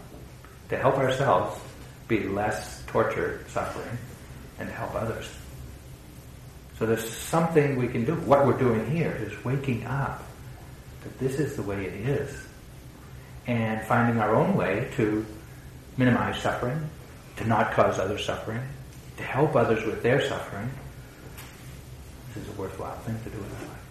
[0.70, 1.61] To help ourselves
[2.06, 3.98] be less tortured, suffering,
[4.59, 5.28] and help others.
[6.78, 8.14] So there's something we can do.
[8.14, 10.22] What we're doing here is waking up
[11.02, 12.46] that this is the way it is
[13.46, 15.26] and finding our own way to
[15.96, 16.88] minimize suffering,
[17.37, 18.62] to not cause others suffering,
[19.16, 20.70] to help others with their suffering.
[22.35, 23.87] This is a worthwhile thing to do in our life.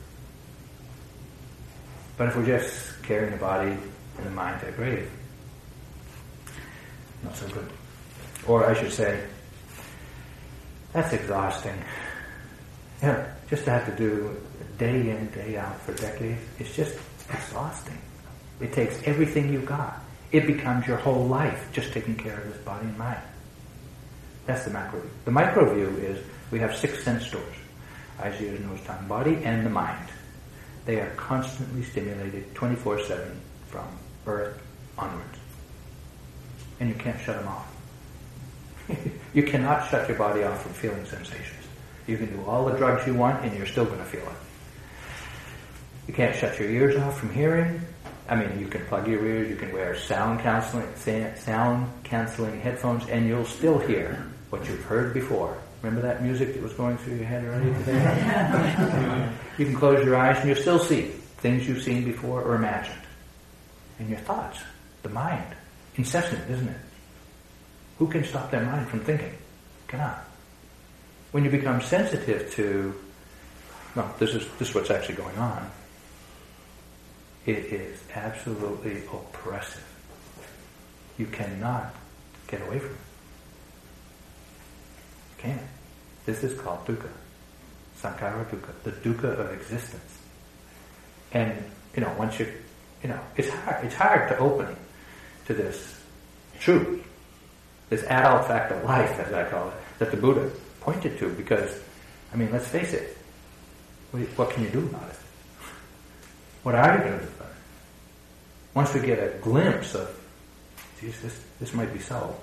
[2.18, 5.12] But if we're just carrying the body and the mind to the grave,
[7.24, 7.70] not so good.
[8.48, 9.24] Or I should say,
[10.94, 11.78] that's exhausting.
[13.02, 14.36] Just to have to do
[14.78, 16.98] day in, day out for decades, it's just
[17.32, 17.98] exhausting.
[18.60, 20.02] It takes everything you've got.
[20.32, 23.22] It becomes your whole life just taking care of this body and mind.
[24.46, 25.10] That's the macro view.
[25.26, 27.56] The micro view is we have six sense doors.
[28.20, 30.10] Eyes, ears, nose, tongue, body, and the mind.
[30.86, 33.36] They are constantly stimulated 24-7
[33.68, 33.88] from
[34.26, 34.62] birth
[34.98, 35.39] onwards.
[36.80, 37.72] And you can't shut them off.
[39.34, 41.66] you cannot shut your body off from feeling sensations.
[42.08, 44.36] You can do all the drugs you want and you're still going to feel it.
[46.08, 47.82] You can't shut your ears off from hearing.
[48.28, 50.88] I mean, you can plug your ears, you can wear sound canceling,
[51.36, 55.58] sound canceling headphones, and you'll still hear what you've heard before.
[55.82, 59.32] Remember that music that was going through your head earlier today?
[59.58, 61.04] you can close your eyes and you'll still see
[61.38, 63.00] things you've seen before or imagined.
[63.98, 64.60] And your thoughts,
[65.04, 65.56] the mind,
[66.00, 66.78] incessant, isn't it?
[67.98, 69.34] Who can stop their mind from thinking?
[69.88, 70.24] Cannot.
[71.32, 72.96] When you become sensitive to,
[73.96, 75.70] no, this is this is what's actually going on.
[77.46, 79.86] It is absolutely oppressive.
[81.18, 81.94] You cannot
[82.48, 83.06] get away from it.
[85.32, 85.62] You can't.
[86.26, 87.10] This is called dukkha.
[88.02, 90.18] Sankhara dukkha, the dukkha of existence.
[91.34, 91.62] And,
[91.94, 92.48] you know, once you,
[93.04, 94.76] you know, it's hard, it's hard to open
[95.50, 96.00] to this
[96.60, 97.04] truth.
[97.90, 101.30] this adult fact of life, as I call it, that the Buddha pointed to.
[101.30, 101.72] Because,
[102.32, 103.18] I mean, let's face it,
[104.12, 105.16] what can you do about it?
[106.62, 107.56] What are you going to do about it?
[108.76, 110.08] Once we get a glimpse of,
[111.02, 112.36] geez, this, this might be so,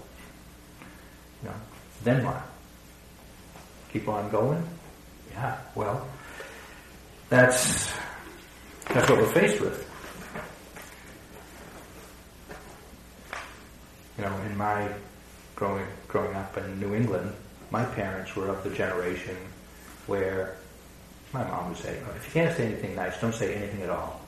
[1.44, 1.54] you know,
[2.02, 2.42] then what?
[3.92, 4.66] Keep on going?
[5.30, 6.08] Yeah, well,
[7.28, 7.92] that's,
[8.88, 9.85] that's what we're faced with.
[14.18, 14.88] You know, in my
[15.54, 17.32] growing growing up in New England,
[17.70, 19.36] my parents were of the generation
[20.06, 20.56] where
[21.32, 24.20] my mom would say, "If you can't say anything nice, don't say anything at all."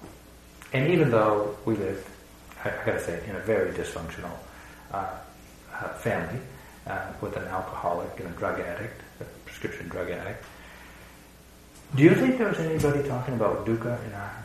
[0.73, 2.07] And even though we lived,
[2.65, 4.37] I, I got to say, in a very dysfunctional
[4.93, 5.07] uh,
[5.73, 6.41] uh, family
[6.87, 10.45] uh, with an alcoholic and a drug addict, a prescription drug addict,
[11.95, 14.45] do you think there was anybody talking about dukkha in our?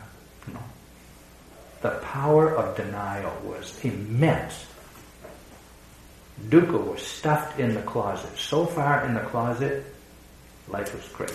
[0.54, 0.60] No.
[1.82, 4.64] The power of denial was immense
[6.42, 8.36] Dukkha was stuffed in the closet.
[8.36, 9.84] So far in the closet,
[10.68, 11.32] life was great.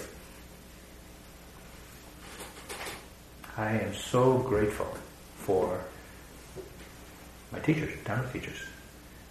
[3.58, 4.94] I am so grateful
[5.36, 5.80] for
[7.52, 8.58] my teachers, Dharma teachers,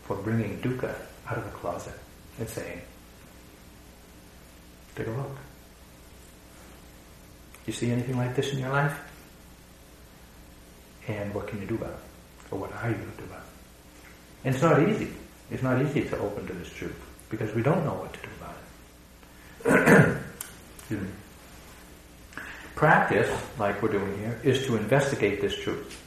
[0.05, 0.95] for bringing dukkha
[1.29, 1.95] out of the closet
[2.39, 2.81] and saying,
[4.97, 5.37] take a look.
[7.67, 8.99] You see anything like this in your life?
[11.07, 12.51] And what can you do about it?
[12.51, 14.47] Or what are you going to do about it?
[14.47, 15.11] And it's not easy.
[15.51, 16.97] It's not easy to open to this truth
[17.31, 20.19] because we don't know what to do about
[20.91, 20.99] it.
[22.75, 26.01] Practice, like we're doing here, is to investigate this truth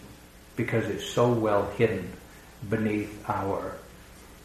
[0.55, 2.11] because it's so well hidden
[2.69, 3.75] beneath our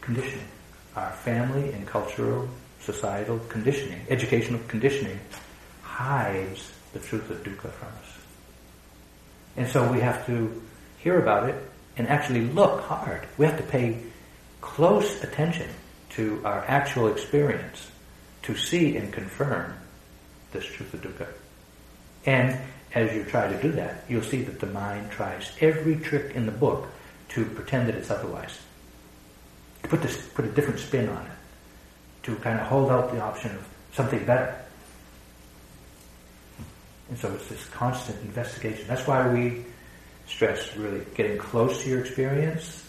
[0.00, 0.48] conditioning,
[0.96, 2.48] our family and cultural,
[2.80, 5.18] societal conditioning, educational conditioning
[5.82, 8.18] hides the truth of dukkha from us.
[9.56, 10.62] And so we have to
[10.98, 11.56] hear about it
[11.96, 13.26] and actually look hard.
[13.38, 13.98] We have to pay
[14.66, 15.68] close attention
[16.11, 17.88] to our actual experience
[18.42, 19.72] to see and confirm
[20.52, 21.29] this truth of dukkha.
[22.26, 22.59] And
[22.92, 26.46] as you try to do that, you'll see that the mind tries every trick in
[26.46, 26.88] the book
[27.31, 28.59] to pretend that it's otherwise.
[29.85, 31.33] To put this, put a different spin on it.
[32.24, 34.61] To kind of hold out the option of something better.
[37.09, 38.85] And so it's this constant investigation.
[38.88, 39.64] That's why we
[40.26, 42.86] stress really getting close to your experience,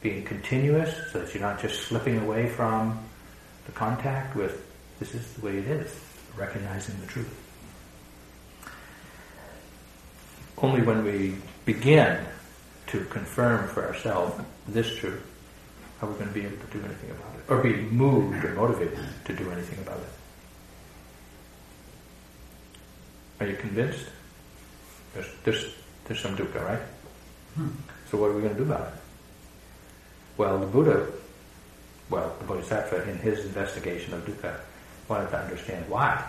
[0.00, 2.98] being continuous so that you're not just slipping away from
[3.66, 4.64] the contact with
[4.98, 5.94] this is the way it is,
[6.36, 7.32] recognizing the truth.
[10.56, 12.18] Only when we begin
[12.88, 15.24] to confirm for ourselves this truth
[16.00, 18.54] are we going to be able to do anything about it, or be moved or
[18.54, 20.08] motivated to do anything about it.
[23.40, 24.06] Are you convinced?
[25.14, 25.74] There's, there's,
[26.06, 26.82] there's some dukkha, right?
[27.54, 27.68] Hmm.
[28.10, 28.97] So what are we going to do about it?
[30.38, 31.08] Well, the Buddha,
[32.10, 34.54] well, the Bodhisattva in his investigation of dukkha
[35.08, 36.24] wanted to understand why.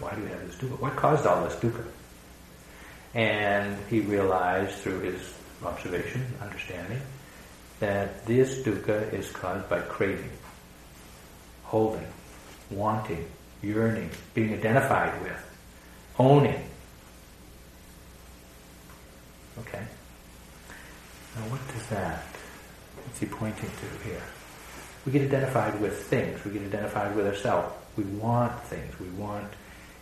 [0.00, 0.80] Why do we have this dukkha?
[0.80, 1.84] What caused all this dukkha?
[3.14, 7.00] And he realized through his observation, understanding,
[7.78, 10.32] that this dukkha is caused by craving,
[11.62, 12.08] holding,
[12.70, 13.24] wanting,
[13.62, 15.56] yearning, being identified with,
[16.18, 16.60] owning.
[19.60, 19.84] Okay?
[21.36, 22.33] Now what does that
[23.14, 24.20] What's he pointing to here?
[25.06, 26.44] We get identified with things.
[26.44, 27.72] We get identified with ourselves.
[27.96, 28.98] We want things.
[28.98, 29.46] We want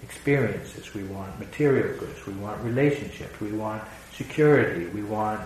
[0.02, 0.94] experiences.
[0.94, 2.26] We want material goods.
[2.26, 3.38] We want relationships.
[3.38, 3.82] We want
[4.16, 4.86] security.
[4.86, 5.42] We want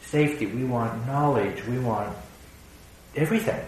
[0.00, 0.46] safety.
[0.46, 1.62] We want knowledge.
[1.66, 2.16] We want
[3.14, 3.62] everything.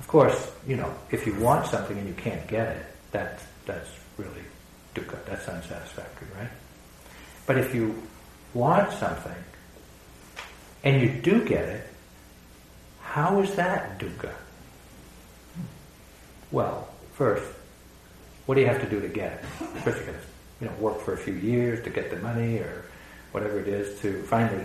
[0.00, 3.88] Of course, you know, if you want something and you can't get it, that's, that's
[4.18, 4.44] really
[4.94, 5.24] dukkha.
[5.24, 6.50] That's unsatisfactory, right?
[7.46, 7.94] But if you
[8.52, 9.32] want something
[10.88, 11.86] and you do get it,
[13.02, 14.32] how is that dukkha?
[16.50, 17.44] Well, first,
[18.46, 19.44] what do you have to do to get it?
[19.84, 20.26] First, you got to
[20.62, 22.86] you know work for a few years to get the money or
[23.32, 24.64] whatever it is to finally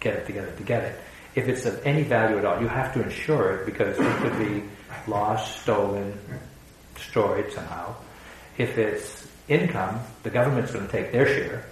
[0.00, 1.00] get it together to get it.
[1.34, 4.38] If it's of any value at all, you have to insure it because it could
[4.38, 4.64] be
[5.08, 6.12] lost, stolen,
[6.94, 7.94] destroyed somehow.
[8.58, 11.64] If it's income, the government's going to take their share.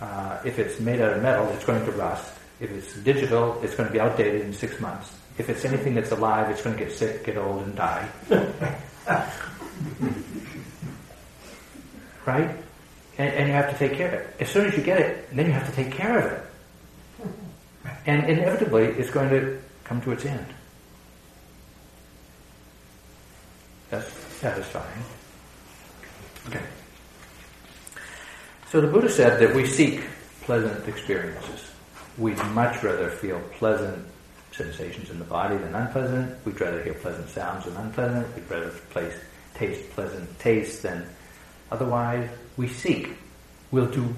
[0.00, 2.35] Uh, if it's made out of metal, it's going to rust.
[2.58, 5.12] If it's digital, it's going to be outdated in six months.
[5.36, 8.08] If it's anything that's alive, it's going to get sick, get old, and die.
[12.24, 12.50] right?
[13.18, 14.36] And, and, you have to take care of it.
[14.40, 16.42] As soon as you get it, then you have to take care of it.
[18.06, 20.46] And inevitably, it's going to come to its end.
[23.90, 25.02] That's satisfying.
[26.48, 26.62] Okay.
[28.70, 30.02] So the Buddha said that we seek
[30.42, 31.70] pleasant experiences
[32.18, 34.06] we'd much rather feel pleasant,
[34.52, 36.44] sensations in the body than unpleasant.
[36.44, 38.34] We'd rather hear pleasant sounds than unpleasant.
[38.34, 39.14] We'd rather place,
[39.54, 41.06] taste pleasant taste than
[41.70, 42.28] otherwise.
[42.56, 43.10] We seek.
[43.70, 44.14] We'll do,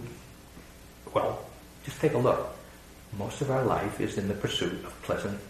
[1.13, 1.45] well,
[1.85, 2.55] just take a look.
[3.19, 5.41] Most of our life is in the pursuit of pleasant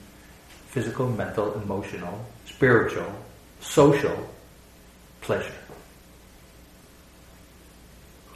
[0.68, 3.10] physical, mental, emotional, spiritual,
[3.60, 4.28] social
[5.22, 5.52] pleasure.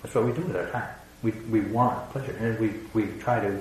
[0.03, 0.89] That's what we do with our time.
[1.23, 2.35] We, we want pleasure.
[2.41, 3.61] And we, we try to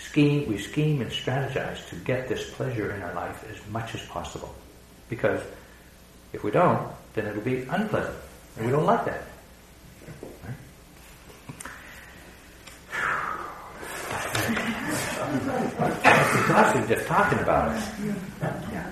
[0.00, 4.02] scheme, we scheme and strategize to get this pleasure in our life as much as
[4.02, 4.54] possible.
[5.08, 5.40] Because
[6.32, 8.16] if we don't, then it'll be unpleasant.
[8.56, 9.22] And we don't like that.
[15.32, 17.82] It's exhausting just talking about it.
[18.42, 18.90] Yeah.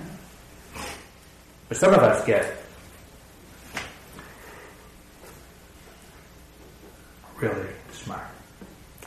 [1.67, 2.63] But some of us get
[7.37, 8.27] really smart.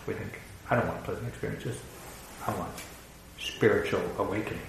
[0.07, 0.41] We think,
[0.71, 1.77] I don't want pleasant experiences.
[2.49, 2.71] Want
[3.39, 4.61] spiritual awakening.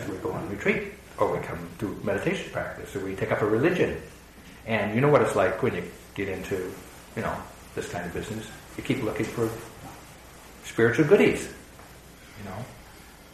[0.00, 3.40] And we go on retreat, or we come do meditation practice, or we take up
[3.42, 3.96] a religion.
[4.66, 5.84] And you know what it's like when you
[6.14, 6.72] get into,
[7.16, 7.34] you know,
[7.74, 8.46] this kind of business.
[8.76, 9.48] You keep looking for
[10.64, 11.48] spiritual goodies,
[12.38, 12.64] you know.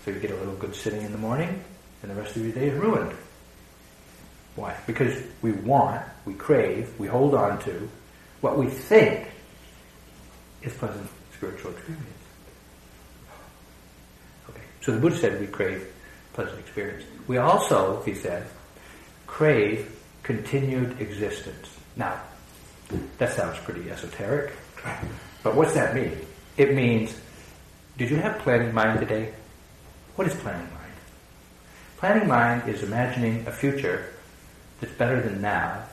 [0.04, 1.64] So you get a little good sitting in the morning,
[2.02, 3.16] and the rest of your day is ruined.
[4.54, 4.76] Why?
[4.86, 7.88] Because we want, we crave, we hold on to
[8.42, 9.28] what we think
[10.62, 12.19] is pleasant spiritual experience.
[14.80, 15.86] So the Buddha said we crave
[16.32, 17.04] pleasant experience.
[17.26, 18.46] We also, he said,
[19.26, 21.68] crave continued existence.
[21.96, 22.20] Now,
[23.18, 24.52] that sounds pretty esoteric,
[25.42, 26.16] but what's that mean?
[26.56, 27.14] It means,
[27.98, 29.32] did you have planning mind today?
[30.16, 30.92] What is planning mind?
[31.98, 34.12] Planning mind is imagining a future
[34.80, 35.84] that's better than now,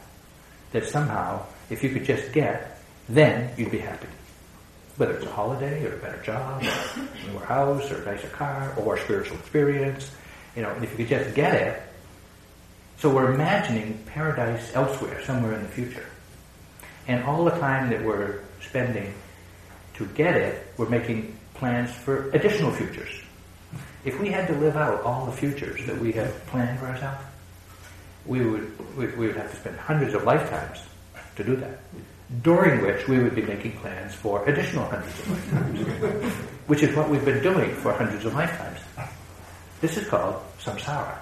[0.72, 2.80] that somehow, if you could just get,
[3.10, 4.08] then you'd be happy.
[4.98, 8.30] Whether it's a holiday or a better job, or a newer house or a nicer
[8.30, 10.12] car or a spiritual experience,
[10.56, 11.82] you know, and if you could just get it,
[12.98, 16.06] so we're imagining paradise elsewhere, somewhere in the future.
[17.08, 19.14] And all the time that we're spending
[19.96, 23.22] to get it, we're making plans for additional futures.
[24.04, 27.24] If we had to live out all the futures that we have planned for ourselves,
[28.26, 30.80] we would, we, we would have to spend hundreds of lifetimes
[31.36, 31.80] to do that.
[32.44, 36.34] During which we would be making plans for additional hundreds of lifetimes,
[36.68, 38.80] which is what we've been doing for hundreds of lifetimes.
[39.80, 41.18] This is called samsara.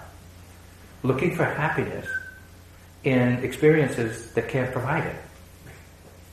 [1.03, 2.07] Looking for happiness
[3.03, 5.15] in experiences that can't provide it.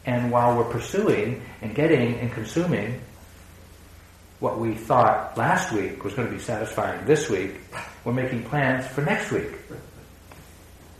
[0.07, 3.01] And while we're pursuing and getting and consuming
[4.41, 7.61] what we thought last week was going to be satisfying this week,
[8.05, 9.53] we're making plans for next week.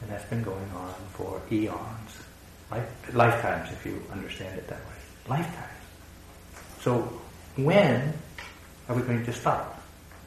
[0.03, 2.22] And that's been going on for eons,
[2.73, 4.99] life, lifetimes if you understand it that way.
[5.29, 5.69] Lifetimes.
[6.81, 7.21] So
[7.57, 8.15] when
[8.89, 9.81] are we going to stop?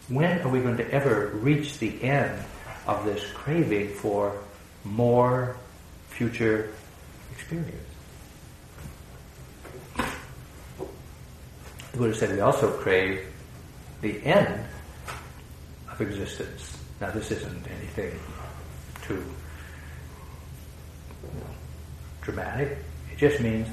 [0.09, 2.39] When are we going to ever reach the end
[2.85, 4.37] of this craving for
[4.83, 5.55] more
[6.09, 6.71] future
[7.31, 7.89] experience?
[11.91, 13.25] The Buddha said we also crave
[14.01, 14.63] the end
[15.89, 16.77] of existence.
[17.01, 18.19] Now, this isn't anything
[19.09, 19.23] know,
[22.25, 22.77] dramatic.
[23.11, 23.67] It just means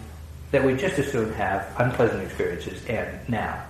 [0.53, 3.65] that we just as soon have unpleasant experiences and now.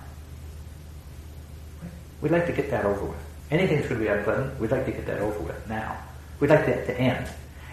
[2.21, 3.19] We'd like to get that over with.
[3.51, 5.97] Anything that's going to be unpleasant, we'd like to get that over with now.
[6.41, 7.29] We'd like that to end.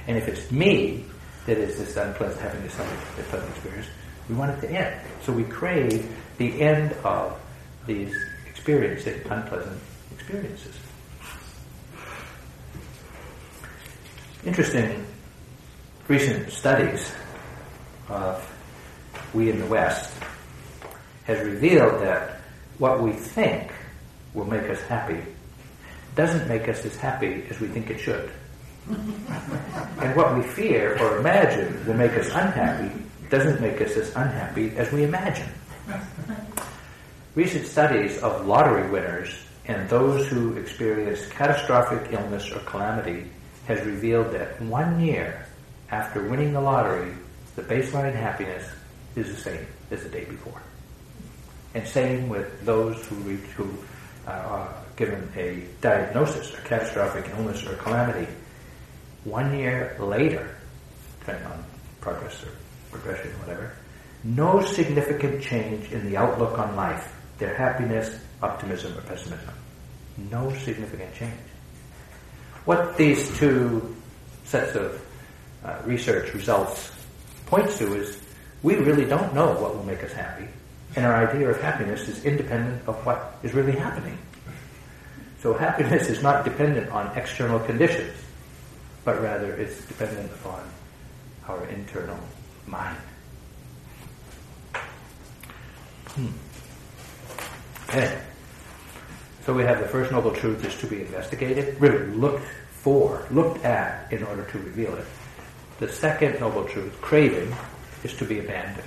[0.08, 1.06] And if it's me
[1.46, 3.88] that is this unpleasant, having this unpleasant experience,
[4.28, 5.02] we want it to end.
[5.24, 6.08] So we crave
[6.38, 7.40] the end of
[7.86, 8.14] these
[8.48, 9.80] experiencing unpleasant
[10.12, 10.76] experiences.
[14.46, 15.06] Interesting
[16.10, 17.12] recent studies
[18.10, 18.44] of
[19.32, 20.12] we in the West
[21.26, 22.40] has revealed that
[22.80, 23.72] what we think
[24.34, 25.24] will make us happy
[26.16, 28.32] doesn't make us as happy as we think it should.
[28.90, 32.92] and what we fear or imagine will make us unhappy
[33.30, 35.48] doesn't make us as unhappy as we imagine.
[37.36, 39.36] Recent studies of lottery winners
[39.66, 43.30] and those who experience catastrophic illness or calamity
[43.68, 45.46] has revealed that one year
[45.92, 47.14] after winning the lottery,
[47.56, 48.70] the baseline happiness
[49.16, 50.62] is the same as the day before.
[51.74, 53.70] And same with those who, who
[54.28, 58.32] uh, are given a diagnosis, a catastrophic illness or calamity.
[59.24, 60.56] One year later,
[61.20, 61.64] depending on
[62.02, 62.52] progress or
[62.92, 63.74] progression, whatever,
[64.24, 69.54] no significant change in the outlook on life, their happiness, optimism, or pessimism.
[70.30, 71.34] No significant change.
[72.66, 73.96] What these two
[74.44, 75.02] sets of
[75.64, 76.92] uh, research results
[77.46, 78.20] points to is
[78.64, 80.48] we really don't know what will make us happy,
[80.96, 84.18] and our idea of happiness is independent of what is really happening.
[85.42, 88.14] So happiness is not dependent on external conditions,
[89.06, 90.62] but rather it's dependent upon
[91.48, 92.20] our internal
[92.68, 92.98] mind.
[96.08, 96.28] Hmm.
[97.88, 98.22] Okay.
[99.46, 103.64] So we have the first noble truth is to be investigated, really looked for, looked
[103.66, 105.06] at in order to reveal it.
[105.80, 107.56] The second noble truth, craving,
[108.04, 108.84] is to be abandoned.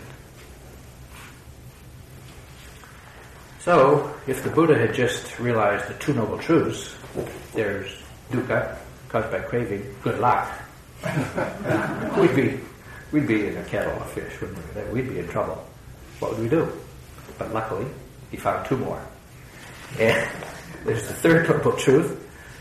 [3.60, 6.94] So, if the Buddha had just realized the two noble truths,
[7.54, 7.90] there's
[8.30, 8.76] dukkha,
[9.08, 10.50] caused by craving, good luck,
[12.18, 12.60] we'd be
[13.10, 15.00] we'd be in a kettle of fish, wouldn't we?
[15.02, 15.64] We'd be in trouble.
[16.18, 16.70] What would we do?
[17.38, 17.86] But luckily,
[18.30, 19.02] he found two more.
[19.98, 20.28] And
[20.84, 22.18] there's the third noble truth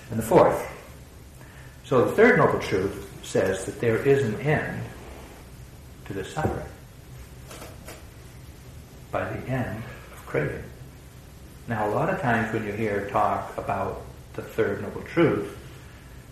[0.10, 0.68] and the fourth.
[1.84, 4.84] So the third noble truth says that there is an end
[6.06, 6.66] to the suffering
[9.12, 10.64] by the end of craving.
[11.68, 14.02] Now, a lot of times when you hear talk about
[14.34, 15.58] the third noble truth,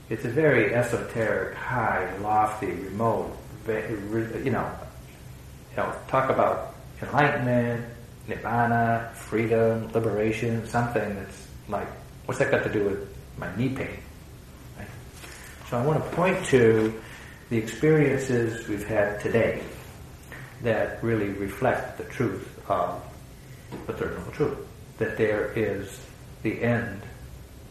[0.10, 3.38] it's a very esoteric, high, lofty, remote,
[3.68, 4.72] you know,
[5.72, 7.86] you know, talk about enlightenment,
[8.28, 11.88] nirvana, freedom, liberation, something that's like,
[12.26, 14.00] what's that got to do with my knee pain?
[15.70, 16.99] So I want to point to
[17.51, 19.61] the experiences we've had today
[20.63, 22.99] that really reflect the truth of
[23.86, 24.57] the third noble truth.
[24.97, 25.99] That there is
[26.41, 27.03] the end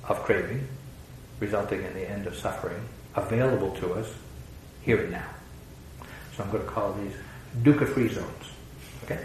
[0.04, 0.68] of craving,
[1.40, 2.80] resulting in the end of suffering,
[3.16, 4.08] available to us
[4.82, 5.28] here and now.
[6.36, 7.14] So I'm going to call these
[7.64, 8.44] dukkha-free zones.
[9.02, 9.24] Okay?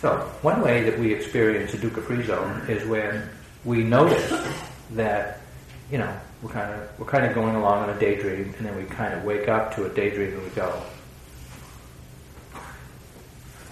[0.00, 3.28] So one way that we experience a dukkha-free zone is when
[3.66, 4.32] we notice
[4.92, 5.40] that,
[5.92, 8.76] you know, we're kind of we're kind of going along on a daydream, and then
[8.76, 10.68] we kind of wake up to a daydream, and we go,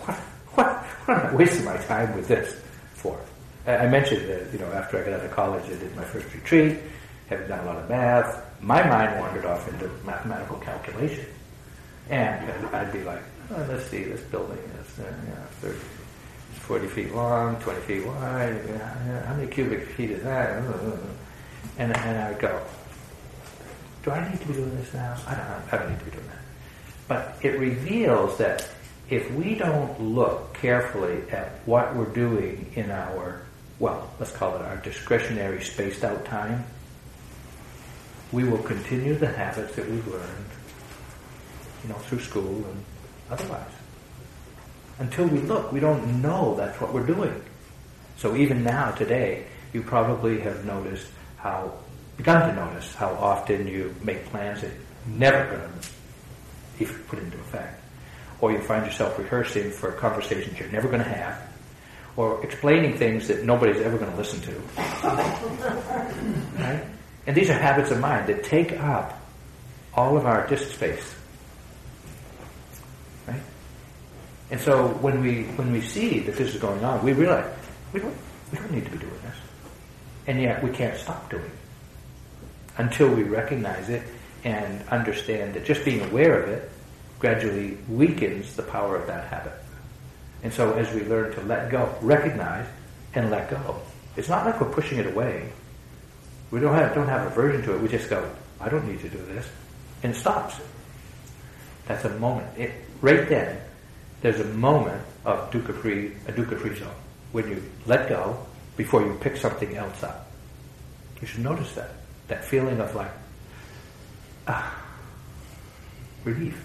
[0.01, 0.17] "What?
[0.55, 0.85] What?
[1.05, 2.59] What am I wasting my time with this
[2.95, 3.21] for?"
[3.67, 6.33] I mentioned that, you know, after I got out of college, I did my first
[6.35, 6.79] retreat,
[7.29, 8.43] having done a lot of math.
[8.61, 11.27] My mind wandered off into mathematical calculation,
[12.09, 15.79] and I'd be like, oh, "Let's see, this building is uh, know, 30,
[16.61, 18.57] 40 feet long, 20 feet wide.
[18.67, 20.63] You know, how many cubic feet is that?"
[21.79, 22.61] And, and I would go,
[24.03, 25.17] do I need to be doing this now?
[25.27, 26.39] I don't, I don't need to be doing that.
[27.09, 28.69] But it reveals that
[29.09, 33.43] if we don't look carefully at what we're doing in our,
[33.79, 36.65] well, let's call it our discretionary spaced out time,
[38.33, 40.47] we will continue the habits that we've learned,
[41.83, 42.85] you know, through school and
[43.31, 43.71] otherwise.
[44.99, 47.43] Until we look, we don't know that's what we're doing.
[48.17, 51.07] So even now, today, you probably have noticed
[51.43, 51.73] how
[52.17, 54.71] begun to notice how often you make plans that
[55.07, 55.69] never going to
[56.79, 57.83] be put into effect,
[58.41, 61.37] or you find yourself rehearsing for conversations you're never going to have,
[62.17, 64.53] or explaining things that nobody's ever going to listen to.
[66.59, 66.85] right?
[67.27, 69.21] And these are habits of mind that take up
[69.95, 71.15] all of our disk space.
[73.27, 73.43] Right?
[74.53, 77.53] And so when we when we see that this is going on, we realize
[77.93, 78.17] we don't
[78.53, 79.37] we don't need to be doing this
[80.27, 81.51] and yet we can't stop doing it
[82.79, 84.03] until we recognize it
[84.45, 86.71] and understand that just being aware of it
[87.19, 89.53] gradually weakens the power of that habit.
[90.43, 92.67] And so as we learn to let go, recognize
[93.15, 93.81] and let go,
[94.17, 95.49] it's not like we're pushing it away.
[96.51, 97.81] We don't have, don't have aversion to it.
[97.81, 98.29] We just go,
[98.61, 99.49] I don't need to do this.
[100.03, 100.57] And it stops.
[101.87, 102.59] That's a moment.
[102.59, 103.59] It, right then,
[104.21, 106.95] there's a moment of dukkha-free, a dukkha-free zone.
[107.31, 108.45] When you let go
[108.83, 110.27] before you pick something else up.
[111.21, 111.91] You should notice that.
[112.27, 113.13] That feeling of like,
[114.49, 114.85] ah,
[116.25, 116.61] relief.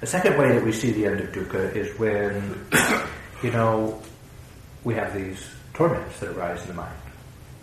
[0.00, 2.66] The second way that we see the end of dukkha is when,
[3.42, 4.00] you know,
[4.82, 6.96] we have these torments that arise in the mind.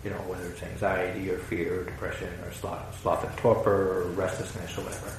[0.04, 4.04] You know, whether it's anxiety or fear or depression or sloth, sloth and torpor or
[4.12, 5.12] restlessness or whatever.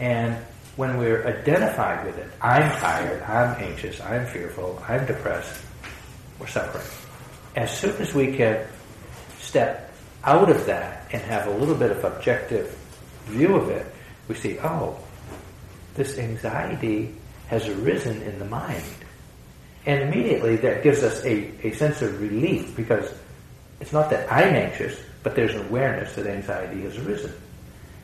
[0.00, 0.36] And
[0.76, 5.62] when we're identified with it, I'm tired, I'm anxious, I'm fearful, I'm depressed,
[6.38, 6.86] we're suffering.
[7.56, 8.66] As soon as we can
[9.38, 9.92] step
[10.24, 12.76] out of that and have a little bit of objective
[13.26, 13.86] view of it,
[14.28, 14.96] we see, oh,
[15.94, 17.14] this anxiety
[17.48, 18.82] has arisen in the mind.
[19.86, 23.12] And immediately that gives us a, a sense of relief because
[23.80, 27.32] it's not that I'm anxious, but there's an awareness that anxiety has arisen.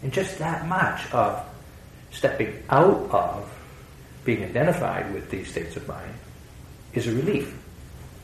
[0.02, 1.44] And just that much of
[2.16, 3.52] stepping out of
[4.24, 6.14] being identified with these states of mind
[6.94, 7.54] is a relief,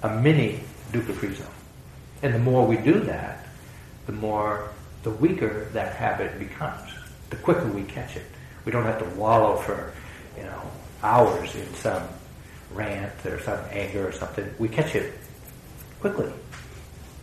[0.03, 0.61] a mini
[0.93, 1.47] dukkha-free zone.
[2.23, 3.47] And the more we do that,
[4.07, 4.71] the more,
[5.03, 6.91] the weaker that habit becomes,
[7.31, 8.25] the quicker we catch it.
[8.65, 9.93] We don't have to wallow for,
[10.37, 10.63] you know,
[11.03, 12.03] hours in some
[12.73, 14.49] rant or some anger or something.
[14.59, 15.13] We catch it
[16.01, 16.33] quickly.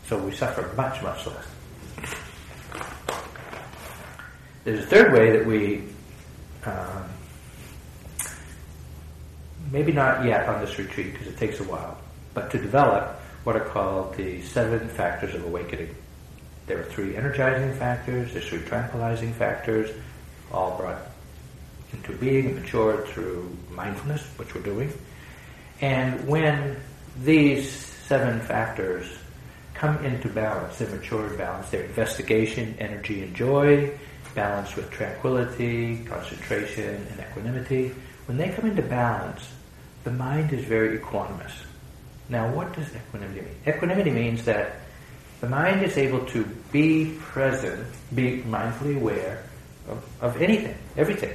[0.08, 1.46] So we suffer much, much less.
[4.64, 5.84] There's a third way that we,
[6.66, 7.06] um,
[9.72, 11.98] maybe not yet on this retreat because it takes a while,
[12.34, 15.96] but to develop what are called the seven factors of awakening.
[16.68, 19.90] There are three energizing factors, there's three tranquilizing factors,
[20.52, 21.02] all brought
[21.94, 24.94] into being and matured through mindfulness, which we're doing.
[25.82, 26.76] And when
[27.24, 29.08] these seven factors
[29.74, 33.92] come into balance, they're matured balance, their investigation, energy, and joy,
[34.36, 37.94] balance with tranquility, concentration, and equanimity.
[38.26, 39.48] When they come into balance,
[40.04, 41.54] the mind is very equanimous.
[42.30, 43.56] Now, what does equanimity mean?
[43.68, 44.76] Equanimity means that
[45.42, 49.44] the mind is able to be present, be mindfully aware
[49.88, 51.34] of, of anything, everything,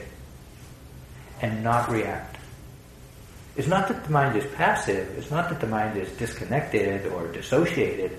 [1.43, 2.37] and not react.
[3.57, 7.29] It's not that the mind is passive, it's not that the mind is disconnected or
[7.29, 8.19] dissociated.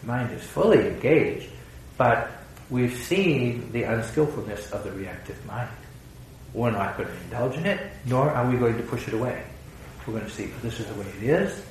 [0.00, 1.48] The mind is fully engaged,
[1.96, 2.30] but
[2.70, 5.70] we've seen the unskillfulness of the reactive mind.
[6.52, 9.42] We're not going to indulge in it, nor are we going to push it away.
[10.06, 11.62] We're going to see this is the way it is,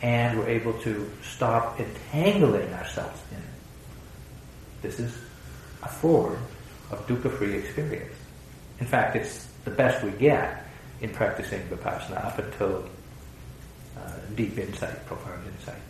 [0.00, 3.44] and we're able to stop entangling ourselves in it.
[4.82, 5.18] This is
[5.82, 6.38] a form
[6.90, 8.14] of dukkha-free experience.
[8.78, 10.64] In fact, it's the best we get
[11.00, 12.88] in practicing vipassana up until
[13.98, 15.80] uh, deep insight, profound insight.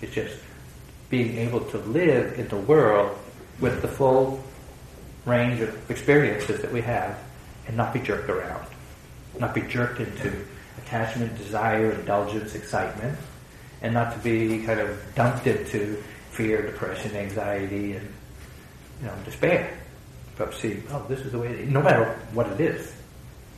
[0.00, 0.36] It's just
[1.10, 3.16] being able to live in the world
[3.60, 4.42] with the full
[5.24, 7.18] range of experiences that we have
[7.66, 8.66] and not be jerked around,
[9.38, 10.32] not be jerked into
[10.78, 13.18] attachment, desire, indulgence, excitement,
[13.82, 18.12] and not to be kind of dumped into fear, depression, anxiety, and
[19.00, 19.76] you know despair.
[20.36, 21.48] But see, oh, this is the way.
[21.48, 21.70] Is.
[21.70, 22.94] No matter what it is,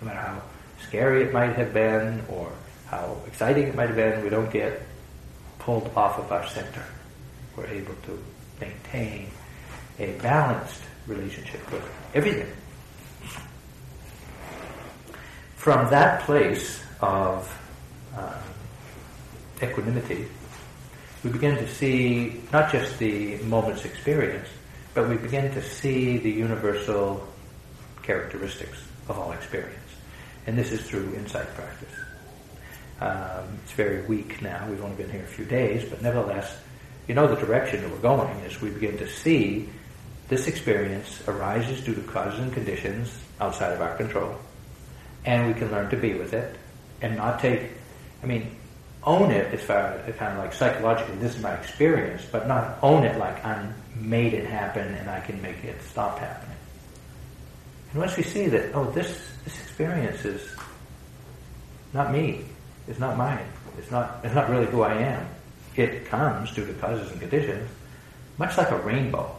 [0.00, 0.42] no matter how
[0.86, 2.52] scary it might have been or
[2.86, 4.82] how exciting it might have been, we don't get
[5.58, 6.84] pulled off of our center.
[7.56, 8.22] We're able to
[8.60, 9.30] maintain
[9.98, 11.82] a balanced relationship with
[12.14, 12.48] everything.
[15.56, 17.52] From that place of
[18.16, 18.40] uh,
[19.62, 20.26] equanimity,
[21.24, 24.48] we begin to see not just the moment's experience,
[24.94, 27.26] but we begin to see the universal
[28.02, 28.78] characteristics
[29.08, 29.74] of all experience.
[30.46, 31.92] And this is through insight practice.
[33.00, 34.66] Um, it's very weak now.
[34.68, 36.56] We've only been here a few days, but nevertheless,
[37.06, 39.68] you know the direction that we're going as we begin to see
[40.28, 44.36] this experience arises due to causes and conditions outside of our control.
[45.24, 46.54] And we can learn to be with it
[47.00, 47.70] and not take,
[48.22, 48.54] I mean,
[49.04, 52.78] own it as far as kind of like psychologically, this is my experience, but not
[52.82, 56.56] own it like I'm made it happen and I can make it stop happening.
[57.92, 60.46] And once we see that, oh, this, this experience is
[61.94, 62.44] not me,
[62.86, 63.46] it's not mine,
[63.78, 65.26] it's not, it's not really who I am.
[65.74, 67.70] It comes due to causes and conditions,
[68.36, 69.37] much like a rainbow.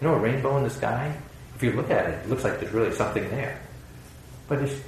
[0.00, 1.16] You know a rainbow in the sky?
[1.54, 3.60] If you look at it, it looks like there's really something there.
[4.46, 4.80] But it's,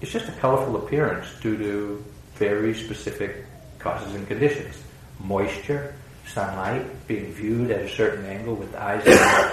[0.00, 2.04] it's just a colorful appearance due to
[2.36, 3.44] very specific
[3.78, 4.82] causes and conditions.
[5.20, 5.94] Moisture,
[6.26, 9.52] sunlight, being viewed at a certain angle with eyes and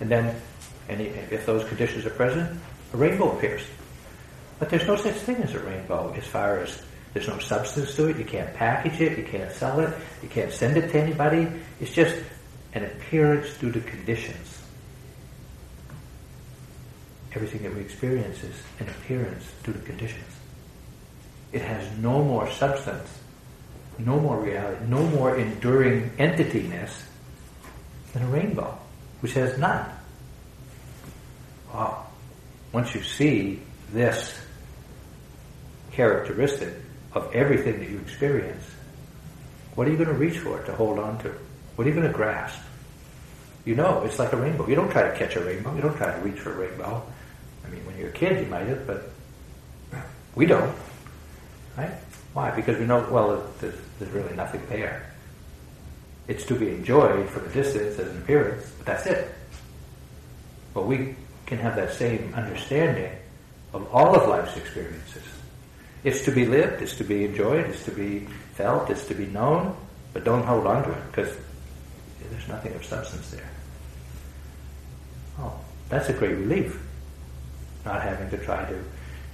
[0.00, 0.34] And then,
[0.88, 2.58] and if those conditions are present,
[2.92, 3.62] a rainbow appears.
[4.58, 6.82] But there's no such thing as a rainbow as far as
[7.12, 10.52] there's no substance to it, you can't package it, you can't sell it, you can't
[10.52, 11.48] send it to anybody.
[11.80, 12.16] It's just
[12.74, 14.60] an appearance due to conditions.
[17.32, 20.24] Everything that we experience is an appearance due to conditions.
[21.52, 23.08] It has no more substance,
[23.98, 27.02] no more reality, no more enduring entityness
[28.12, 28.76] than a rainbow,
[29.20, 29.88] which has none.
[31.72, 32.06] Wow.
[32.72, 33.60] Once you see
[33.92, 34.36] this
[35.92, 36.74] characteristic
[37.12, 38.64] of everything that you experience,
[39.76, 41.34] what are you going to reach for to hold on to?
[41.76, 42.60] What are you going to grasp?
[43.64, 44.68] You know, it's like a rainbow.
[44.68, 45.74] You don't try to catch a rainbow.
[45.74, 47.02] You don't try to reach for a rainbow.
[47.64, 49.10] I mean, when you're a kid, you might have, but
[50.34, 50.74] we don't.
[51.76, 51.92] Right?
[52.34, 52.50] Why?
[52.50, 55.10] Because we know, well, there's, there's really nothing there.
[56.28, 59.34] It's to be enjoyed from a distance as an appearance, but that's it.
[60.72, 61.16] But we
[61.46, 63.12] can have that same understanding
[63.72, 65.22] of all of life's experiences.
[66.02, 69.26] It's to be lived, it's to be enjoyed, it's to be felt, it's to be
[69.26, 69.76] known,
[70.12, 71.36] but don't hold on to it because
[72.30, 73.50] there's nothing of substance there.
[75.38, 75.58] Oh,
[75.88, 76.80] that's a great relief.
[77.84, 78.82] Not having to try to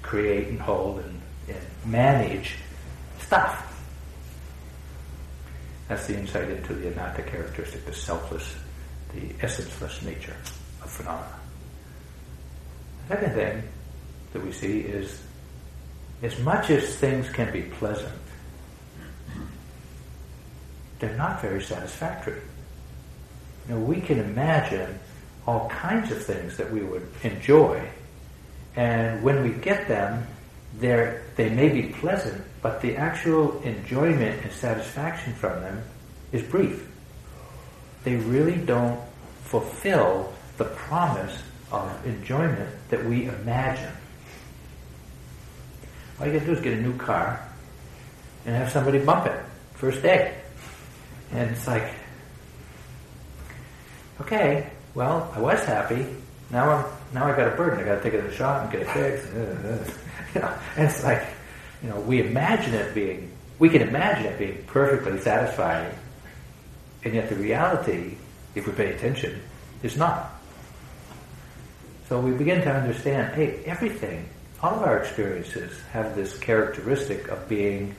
[0.03, 2.57] create and hold and, and manage
[3.21, 3.67] stuff.
[5.89, 8.55] That's the insight into the anatta characteristic, the selfless,
[9.13, 10.37] the essenceless nature
[10.83, 11.35] of phenomena.
[13.09, 13.63] The second thing
[14.33, 15.21] that we see is
[16.23, 18.13] as much as things can be pleasant,
[20.99, 22.41] they're not very satisfactory.
[23.69, 24.99] You know, we can imagine
[25.47, 27.89] all kinds of things that we would enjoy,
[28.77, 30.27] and when we get them,
[30.79, 35.83] they're, they may be pleasant, but the actual enjoyment and satisfaction from them
[36.33, 36.87] is brief.
[38.05, 39.01] They really don't
[39.45, 41.43] fulfill the promise
[41.73, 43.93] of enjoyment that we imagine.
[46.19, 47.47] All you gotta do is get a new car
[48.47, 49.41] and have somebody bump it
[49.75, 50.37] first day.
[51.33, 51.95] And it's like,
[54.21, 56.07] okay, well, I was happy.
[56.51, 57.81] Now I'm now I got a burden.
[57.81, 59.29] I got to take it the shop and get it fixed.
[60.35, 61.27] you know, and it's like,
[61.83, 65.93] you know, we imagine it being, we can imagine it being perfectly satisfying,
[67.05, 68.17] and yet the reality,
[68.55, 69.41] if we pay attention,
[69.83, 70.31] is not.
[72.09, 74.29] So we begin to understand, hey, everything,
[74.63, 77.95] all of our experiences have this characteristic of being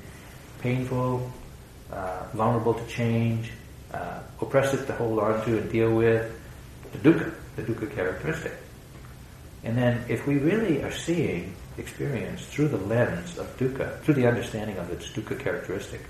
[0.59, 1.31] painful,
[1.91, 3.51] uh, vulnerable to change,
[3.93, 6.39] uh, oppressive to hold on to and deal with,
[6.91, 8.53] the dukkha, the dukkha characteristic.
[9.63, 14.27] And then if we really are seeing experience through the lens of dukkha, through the
[14.27, 16.01] understanding of its dukkha characteristic,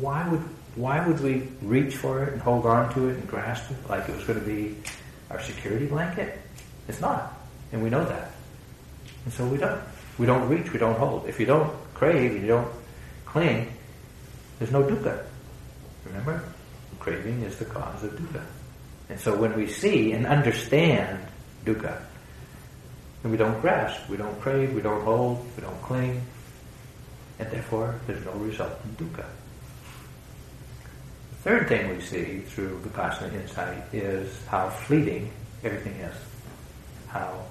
[0.00, 0.42] why would
[0.74, 4.08] why would we reach for it and hold on to it and grasp it like
[4.08, 4.74] it was going to be
[5.30, 6.38] our security blanket?
[6.88, 7.38] It's not.
[7.72, 8.30] And we know that.
[9.24, 9.80] And so we don't.
[10.18, 11.26] We don't reach, we don't hold.
[11.26, 12.68] If you don't crave, you don't
[13.24, 13.72] cling,
[14.58, 15.24] there's no dukkha.
[16.06, 16.42] Remember?
[16.98, 18.42] Craving is the cause of dukkha.
[19.08, 21.18] And so when we see and understand
[21.64, 22.00] dukkha,
[23.22, 26.22] then we don't grasp, we don't crave, we don't hold, we don't cling,
[27.38, 29.26] and therefore there's no result in dukkha.
[31.30, 35.32] The third thing we see through Vipassana insight is how fleeting
[35.64, 36.14] everything is.
[37.08, 37.44] How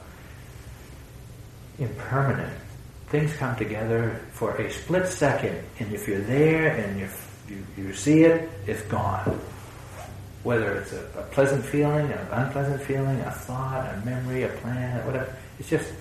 [1.78, 2.54] impermanent.
[3.10, 7.08] Things come together for a split second, and if you're there and you
[7.52, 9.40] you, you see it, it's gone
[10.44, 15.06] whether it's a, a, pleasant feeling, an unpleasant feeling, a thought, a memory, a plan,
[15.06, 15.36] whatever.
[15.60, 15.94] It's just,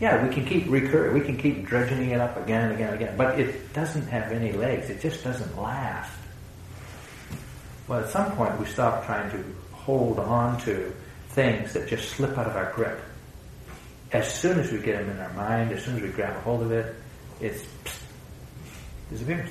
[0.00, 3.02] yeah, we can keep recur, we can keep dredging it up again and again and
[3.02, 4.88] again, but it doesn't have any legs.
[4.88, 6.12] It just doesn't last.
[7.86, 10.94] Well, at some point, we stop trying to hold on to
[11.30, 13.00] things that just slip out of our grip.
[14.12, 16.40] As soon as we get them in our mind, as soon as we grab a
[16.40, 16.94] hold of it,
[17.40, 17.66] it's
[19.10, 19.50] disappears.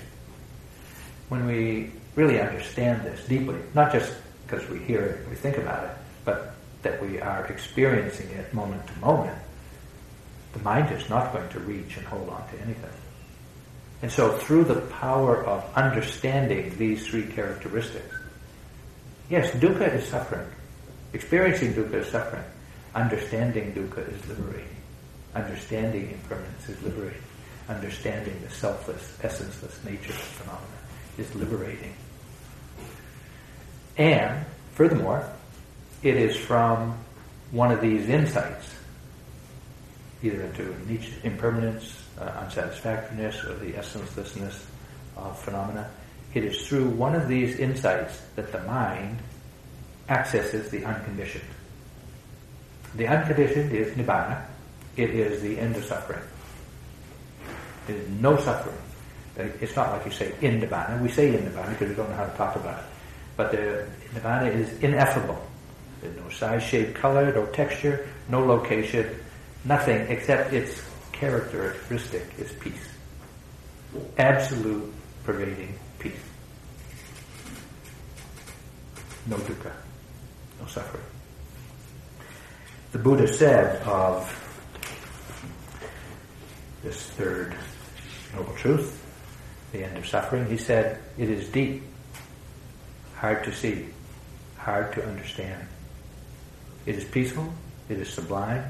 [1.32, 4.14] When we really understand this deeply, not just
[4.46, 5.92] because we hear it, we think about it,
[6.26, 9.38] but that we are experiencing it moment to moment,
[10.52, 12.92] the mind is not going to reach and hold on to anything.
[14.02, 18.14] And so through the power of understanding these three characteristics,
[19.30, 20.50] yes, dukkha is suffering.
[21.14, 22.44] Experiencing dukkha is suffering.
[22.94, 24.76] Understanding dukkha is liberating.
[25.34, 27.24] Understanding impermanence is liberating.
[27.70, 30.81] Understanding the selfless, essenceless nature of phenomena
[31.22, 31.94] is liberating.
[33.98, 35.24] And furthermore,
[36.02, 36.98] it is from
[37.52, 38.74] one of these insights,
[40.24, 40.74] either into
[41.24, 44.66] impermanence, uh, unsatisfactoriness, or the essencelessness
[45.18, 45.90] of phenomena.
[46.34, 49.20] It is through one of these insights that the mind
[50.10, 51.44] accesses the unconditioned.
[52.96, 54.46] The unconditioned is nibbana.
[54.98, 56.22] It is the end of suffering.
[57.88, 58.78] There is no suffering.
[59.40, 61.02] Uh, it's not like you say in nibbana.
[61.02, 62.86] We say in nibbana because we don't know how to talk about it.
[63.38, 65.42] But uh, the nirvana is ineffable.
[66.02, 69.16] There's no size, shape, color, no texture, no location,
[69.66, 72.90] nothing except its characteristic is peace.
[74.18, 74.92] Absolute
[75.24, 76.14] pervading peace.
[79.28, 79.72] No dukkha,
[80.60, 81.04] no suffering.
[82.92, 84.28] The Buddha said of
[86.84, 87.56] this third
[88.36, 89.01] noble truth,
[89.72, 91.84] the end of suffering, he said, it is deep
[93.22, 93.86] hard to see,
[94.58, 95.68] hard to understand.
[96.88, 97.54] It is peaceful,
[97.88, 98.64] it is sublime,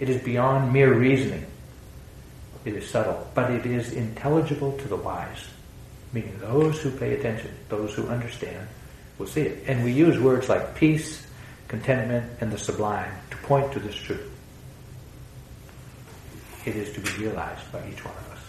[0.00, 1.46] it is beyond mere reasoning.
[2.64, 5.46] It is subtle, but it is intelligible to the wise,
[6.12, 8.66] meaning those who pay attention, those who understand,
[9.18, 9.64] will see it.
[9.68, 11.24] And we use words like peace,
[11.68, 14.28] contentment, and the sublime to point to this truth.
[16.64, 18.41] It is to be realized by each one of us.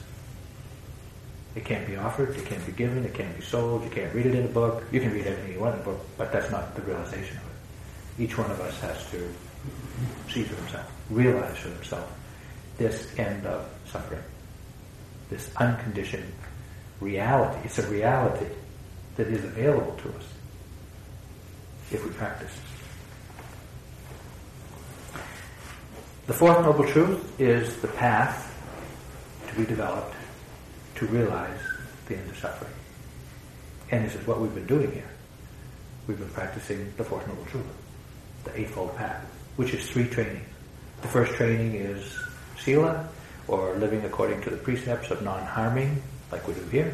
[1.56, 4.26] It can't be offered, it can't be given, it can't be sold, you can't read
[4.26, 4.84] it in a book.
[4.92, 7.44] You can read everything you want in a book, but that's not the realization of
[7.44, 8.24] it.
[8.24, 9.32] Each one of us has to
[10.30, 12.12] see for himself, realize for himself
[12.78, 14.24] this end of suffering,
[15.30, 16.34] this unconditioned
[17.00, 17.60] reality.
[17.66, 18.48] It's a reality
[19.16, 20.26] that is available to us
[21.92, 22.52] if we practice.
[26.26, 28.50] The fourth noble truth is the path
[29.50, 30.16] to be developed
[31.06, 31.60] to realize
[32.08, 32.72] the end of suffering.
[33.92, 35.10] And this is what we've been doing here.
[36.08, 37.66] We've been practicing the Fourth Noble Truth,
[38.44, 39.24] the Eightfold Path,
[39.56, 40.46] which is three trainings.
[41.02, 42.18] The first training is
[42.60, 43.08] Sila,
[43.48, 46.02] or living according to the precepts of non-harming,
[46.32, 46.94] like we do here.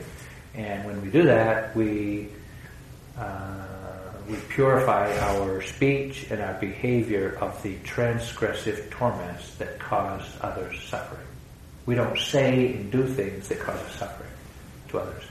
[0.55, 2.29] And when we do that, we
[3.17, 3.65] uh,
[4.27, 11.28] we purify our speech and our behavior of the transgressive torments that cause others suffering.
[11.89, 14.29] We don't say and do things that cause us suffering
[14.89, 15.23] to others.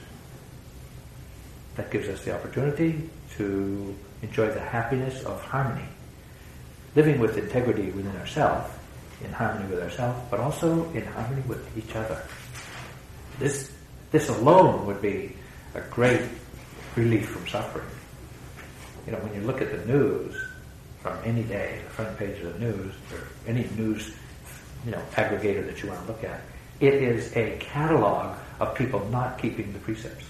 [1.76, 5.86] That gives us the opportunity to enjoy the happiness of harmony,
[6.96, 8.68] living with integrity within ourselves,
[9.24, 12.20] in harmony with ourselves, but also in harmony with each other.
[13.38, 13.70] This,
[14.10, 15.36] this alone would be
[15.76, 16.22] a great
[16.96, 17.86] relief from suffering.
[19.06, 20.34] You know, when you look at the news
[21.02, 24.10] from any day, the front page of the news, or any news,
[24.84, 26.40] you know, aggregator that you want to look at,
[26.80, 30.24] it is a catalog of people not keeping the precepts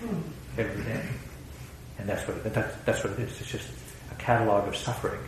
[0.00, 0.20] hmm.
[0.56, 1.02] every day.
[1.98, 3.40] And that's what, that's, that's what it is.
[3.40, 3.68] It's just
[4.12, 5.20] a catalog of suffering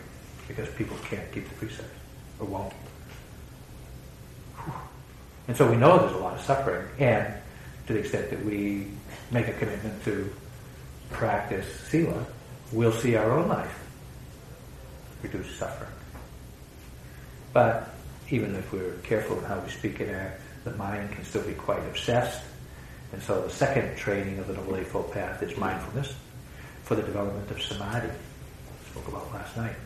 [0.49, 1.91] because people can't keep the precepts
[2.38, 2.72] or won't.
[5.49, 7.34] And so we know there's a lot of suffering, and
[7.86, 8.86] to the extent that we
[9.32, 10.32] make a commitment to
[11.11, 12.24] practice sila,
[12.70, 13.80] we'll see our own life
[15.22, 15.91] reduce suffering.
[17.53, 17.93] But
[18.31, 21.55] even if we're careful in how we speak and act, the mind can still be
[21.55, 22.43] quite obsessed.
[23.12, 26.14] And so the second training of the Noble Eightfold Path is mindfulness
[26.91, 29.76] for the development of samadhi, I spoke about last night.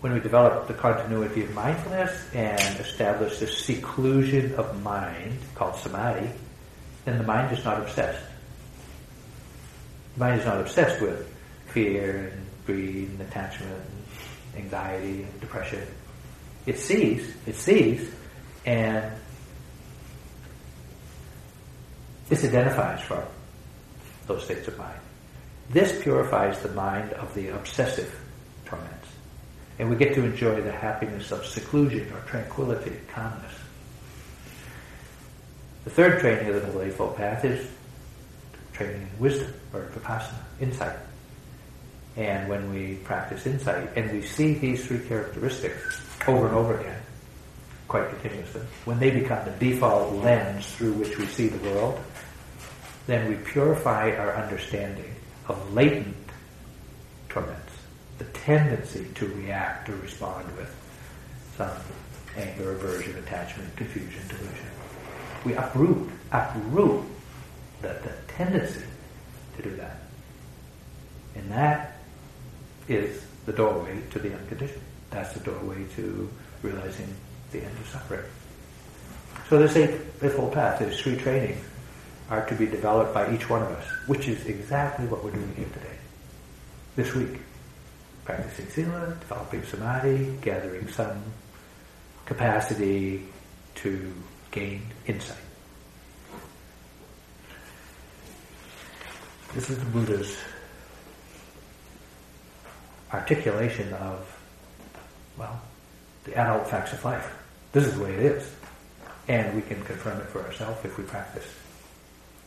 [0.00, 6.30] When we develop the continuity of mindfulness and establish this seclusion of mind called samadhi,
[7.04, 8.22] then the mind is not obsessed.
[10.14, 11.28] The mind is not obsessed with
[11.68, 13.72] fear and greed and attachment
[14.54, 15.82] and anxiety and depression.
[16.66, 18.10] It sees, it sees,
[18.64, 19.12] and
[22.28, 23.22] this identifies from
[24.26, 24.98] those states of mind.
[25.70, 28.14] This purifies the mind of the obsessive
[28.64, 29.08] torments.
[29.78, 33.52] And we get to enjoy the happiness of seclusion or tranquility, calmness.
[35.84, 37.66] The third training of the Noble Eightfold Path is
[38.72, 40.96] training in wisdom or vipassana, insight.
[42.16, 47.00] And when we practice insight and we see these three characteristics over and over again,
[47.88, 52.00] quite continuously, when they become the default lens through which we see the world,
[53.06, 55.14] then we purify our understanding
[55.48, 56.16] of latent
[57.28, 57.72] torments,
[58.18, 60.74] the tendency to react or respond with
[61.56, 61.70] some
[62.36, 64.66] anger, aversion, attachment, confusion, delusion.
[65.44, 67.04] We uproot, uproot
[67.82, 68.82] the, the tendency
[69.56, 69.98] to do that.
[71.34, 71.98] And that
[72.88, 74.82] is the doorway to the unconditioned.
[75.14, 76.28] That's the doorway to
[76.62, 77.14] realizing
[77.52, 78.24] the end of suffering.
[79.48, 81.64] So this eightfold path, there's three trainings
[82.30, 85.54] are to be developed by each one of us, which is exactly what we're doing
[85.56, 85.96] here today,
[86.96, 87.40] this week.
[88.24, 91.22] Practicing sila, developing samadhi, gathering some
[92.26, 93.22] capacity
[93.76, 94.12] to
[94.50, 95.36] gain insight.
[99.54, 100.36] This is the Buddha's
[103.12, 104.33] articulation of,
[105.38, 105.60] well,
[106.24, 107.34] the adult facts of life.
[107.72, 108.54] This is the way it is.
[109.26, 111.46] And we can confirm it for ourselves if we practice.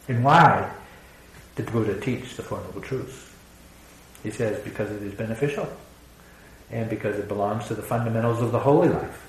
[0.08, 0.72] And why
[1.56, 3.32] did the Buddha teach the Four Noble Truths?
[4.24, 5.68] He says because it is beneficial
[6.72, 9.24] and because it belongs to the fundamentals of the holy life.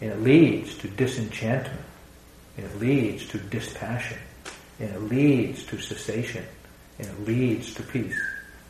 [0.00, 1.80] And it leads to disenchantment.
[2.56, 4.18] And it leads to dispassion.
[4.78, 6.44] And it leads to cessation.
[6.98, 8.20] And it leads to peace.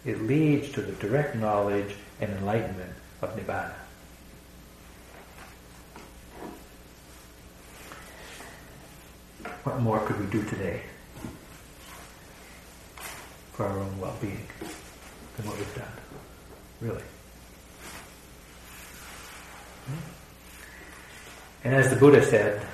[0.04, 3.74] It leads to the direct knowledge and enlightenment of Nibbana.
[9.64, 10.82] What more could we do today?
[13.52, 14.46] for our own well-being
[15.36, 15.92] than what we've done.
[16.80, 17.02] Really.
[19.86, 19.98] Hmm?
[21.64, 22.66] And as the Buddha said,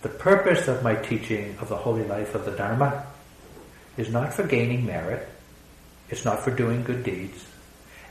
[0.00, 3.06] the purpose of my teaching of the holy life of the Dharma
[3.96, 5.28] is not for gaining merit,
[6.08, 7.44] it's not for doing good deeds,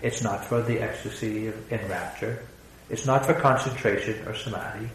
[0.02, 2.46] it's not for the ecstasy and rapture,
[2.90, 4.90] it's not for concentration or samadhi,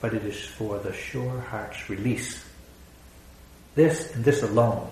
[0.00, 2.45] but it is for the sure heart's release.
[3.76, 4.90] This and this alone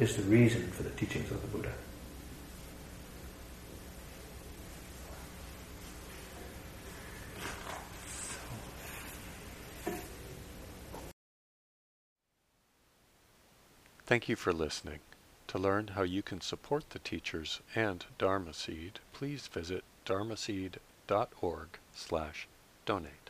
[0.00, 1.72] is the reason for the teachings of the Buddha.
[14.06, 15.00] Thank you for listening.
[15.48, 22.48] To learn how you can support the teachers and Dharma Seed, please visit dharmaseed.org slash
[22.86, 23.23] donate.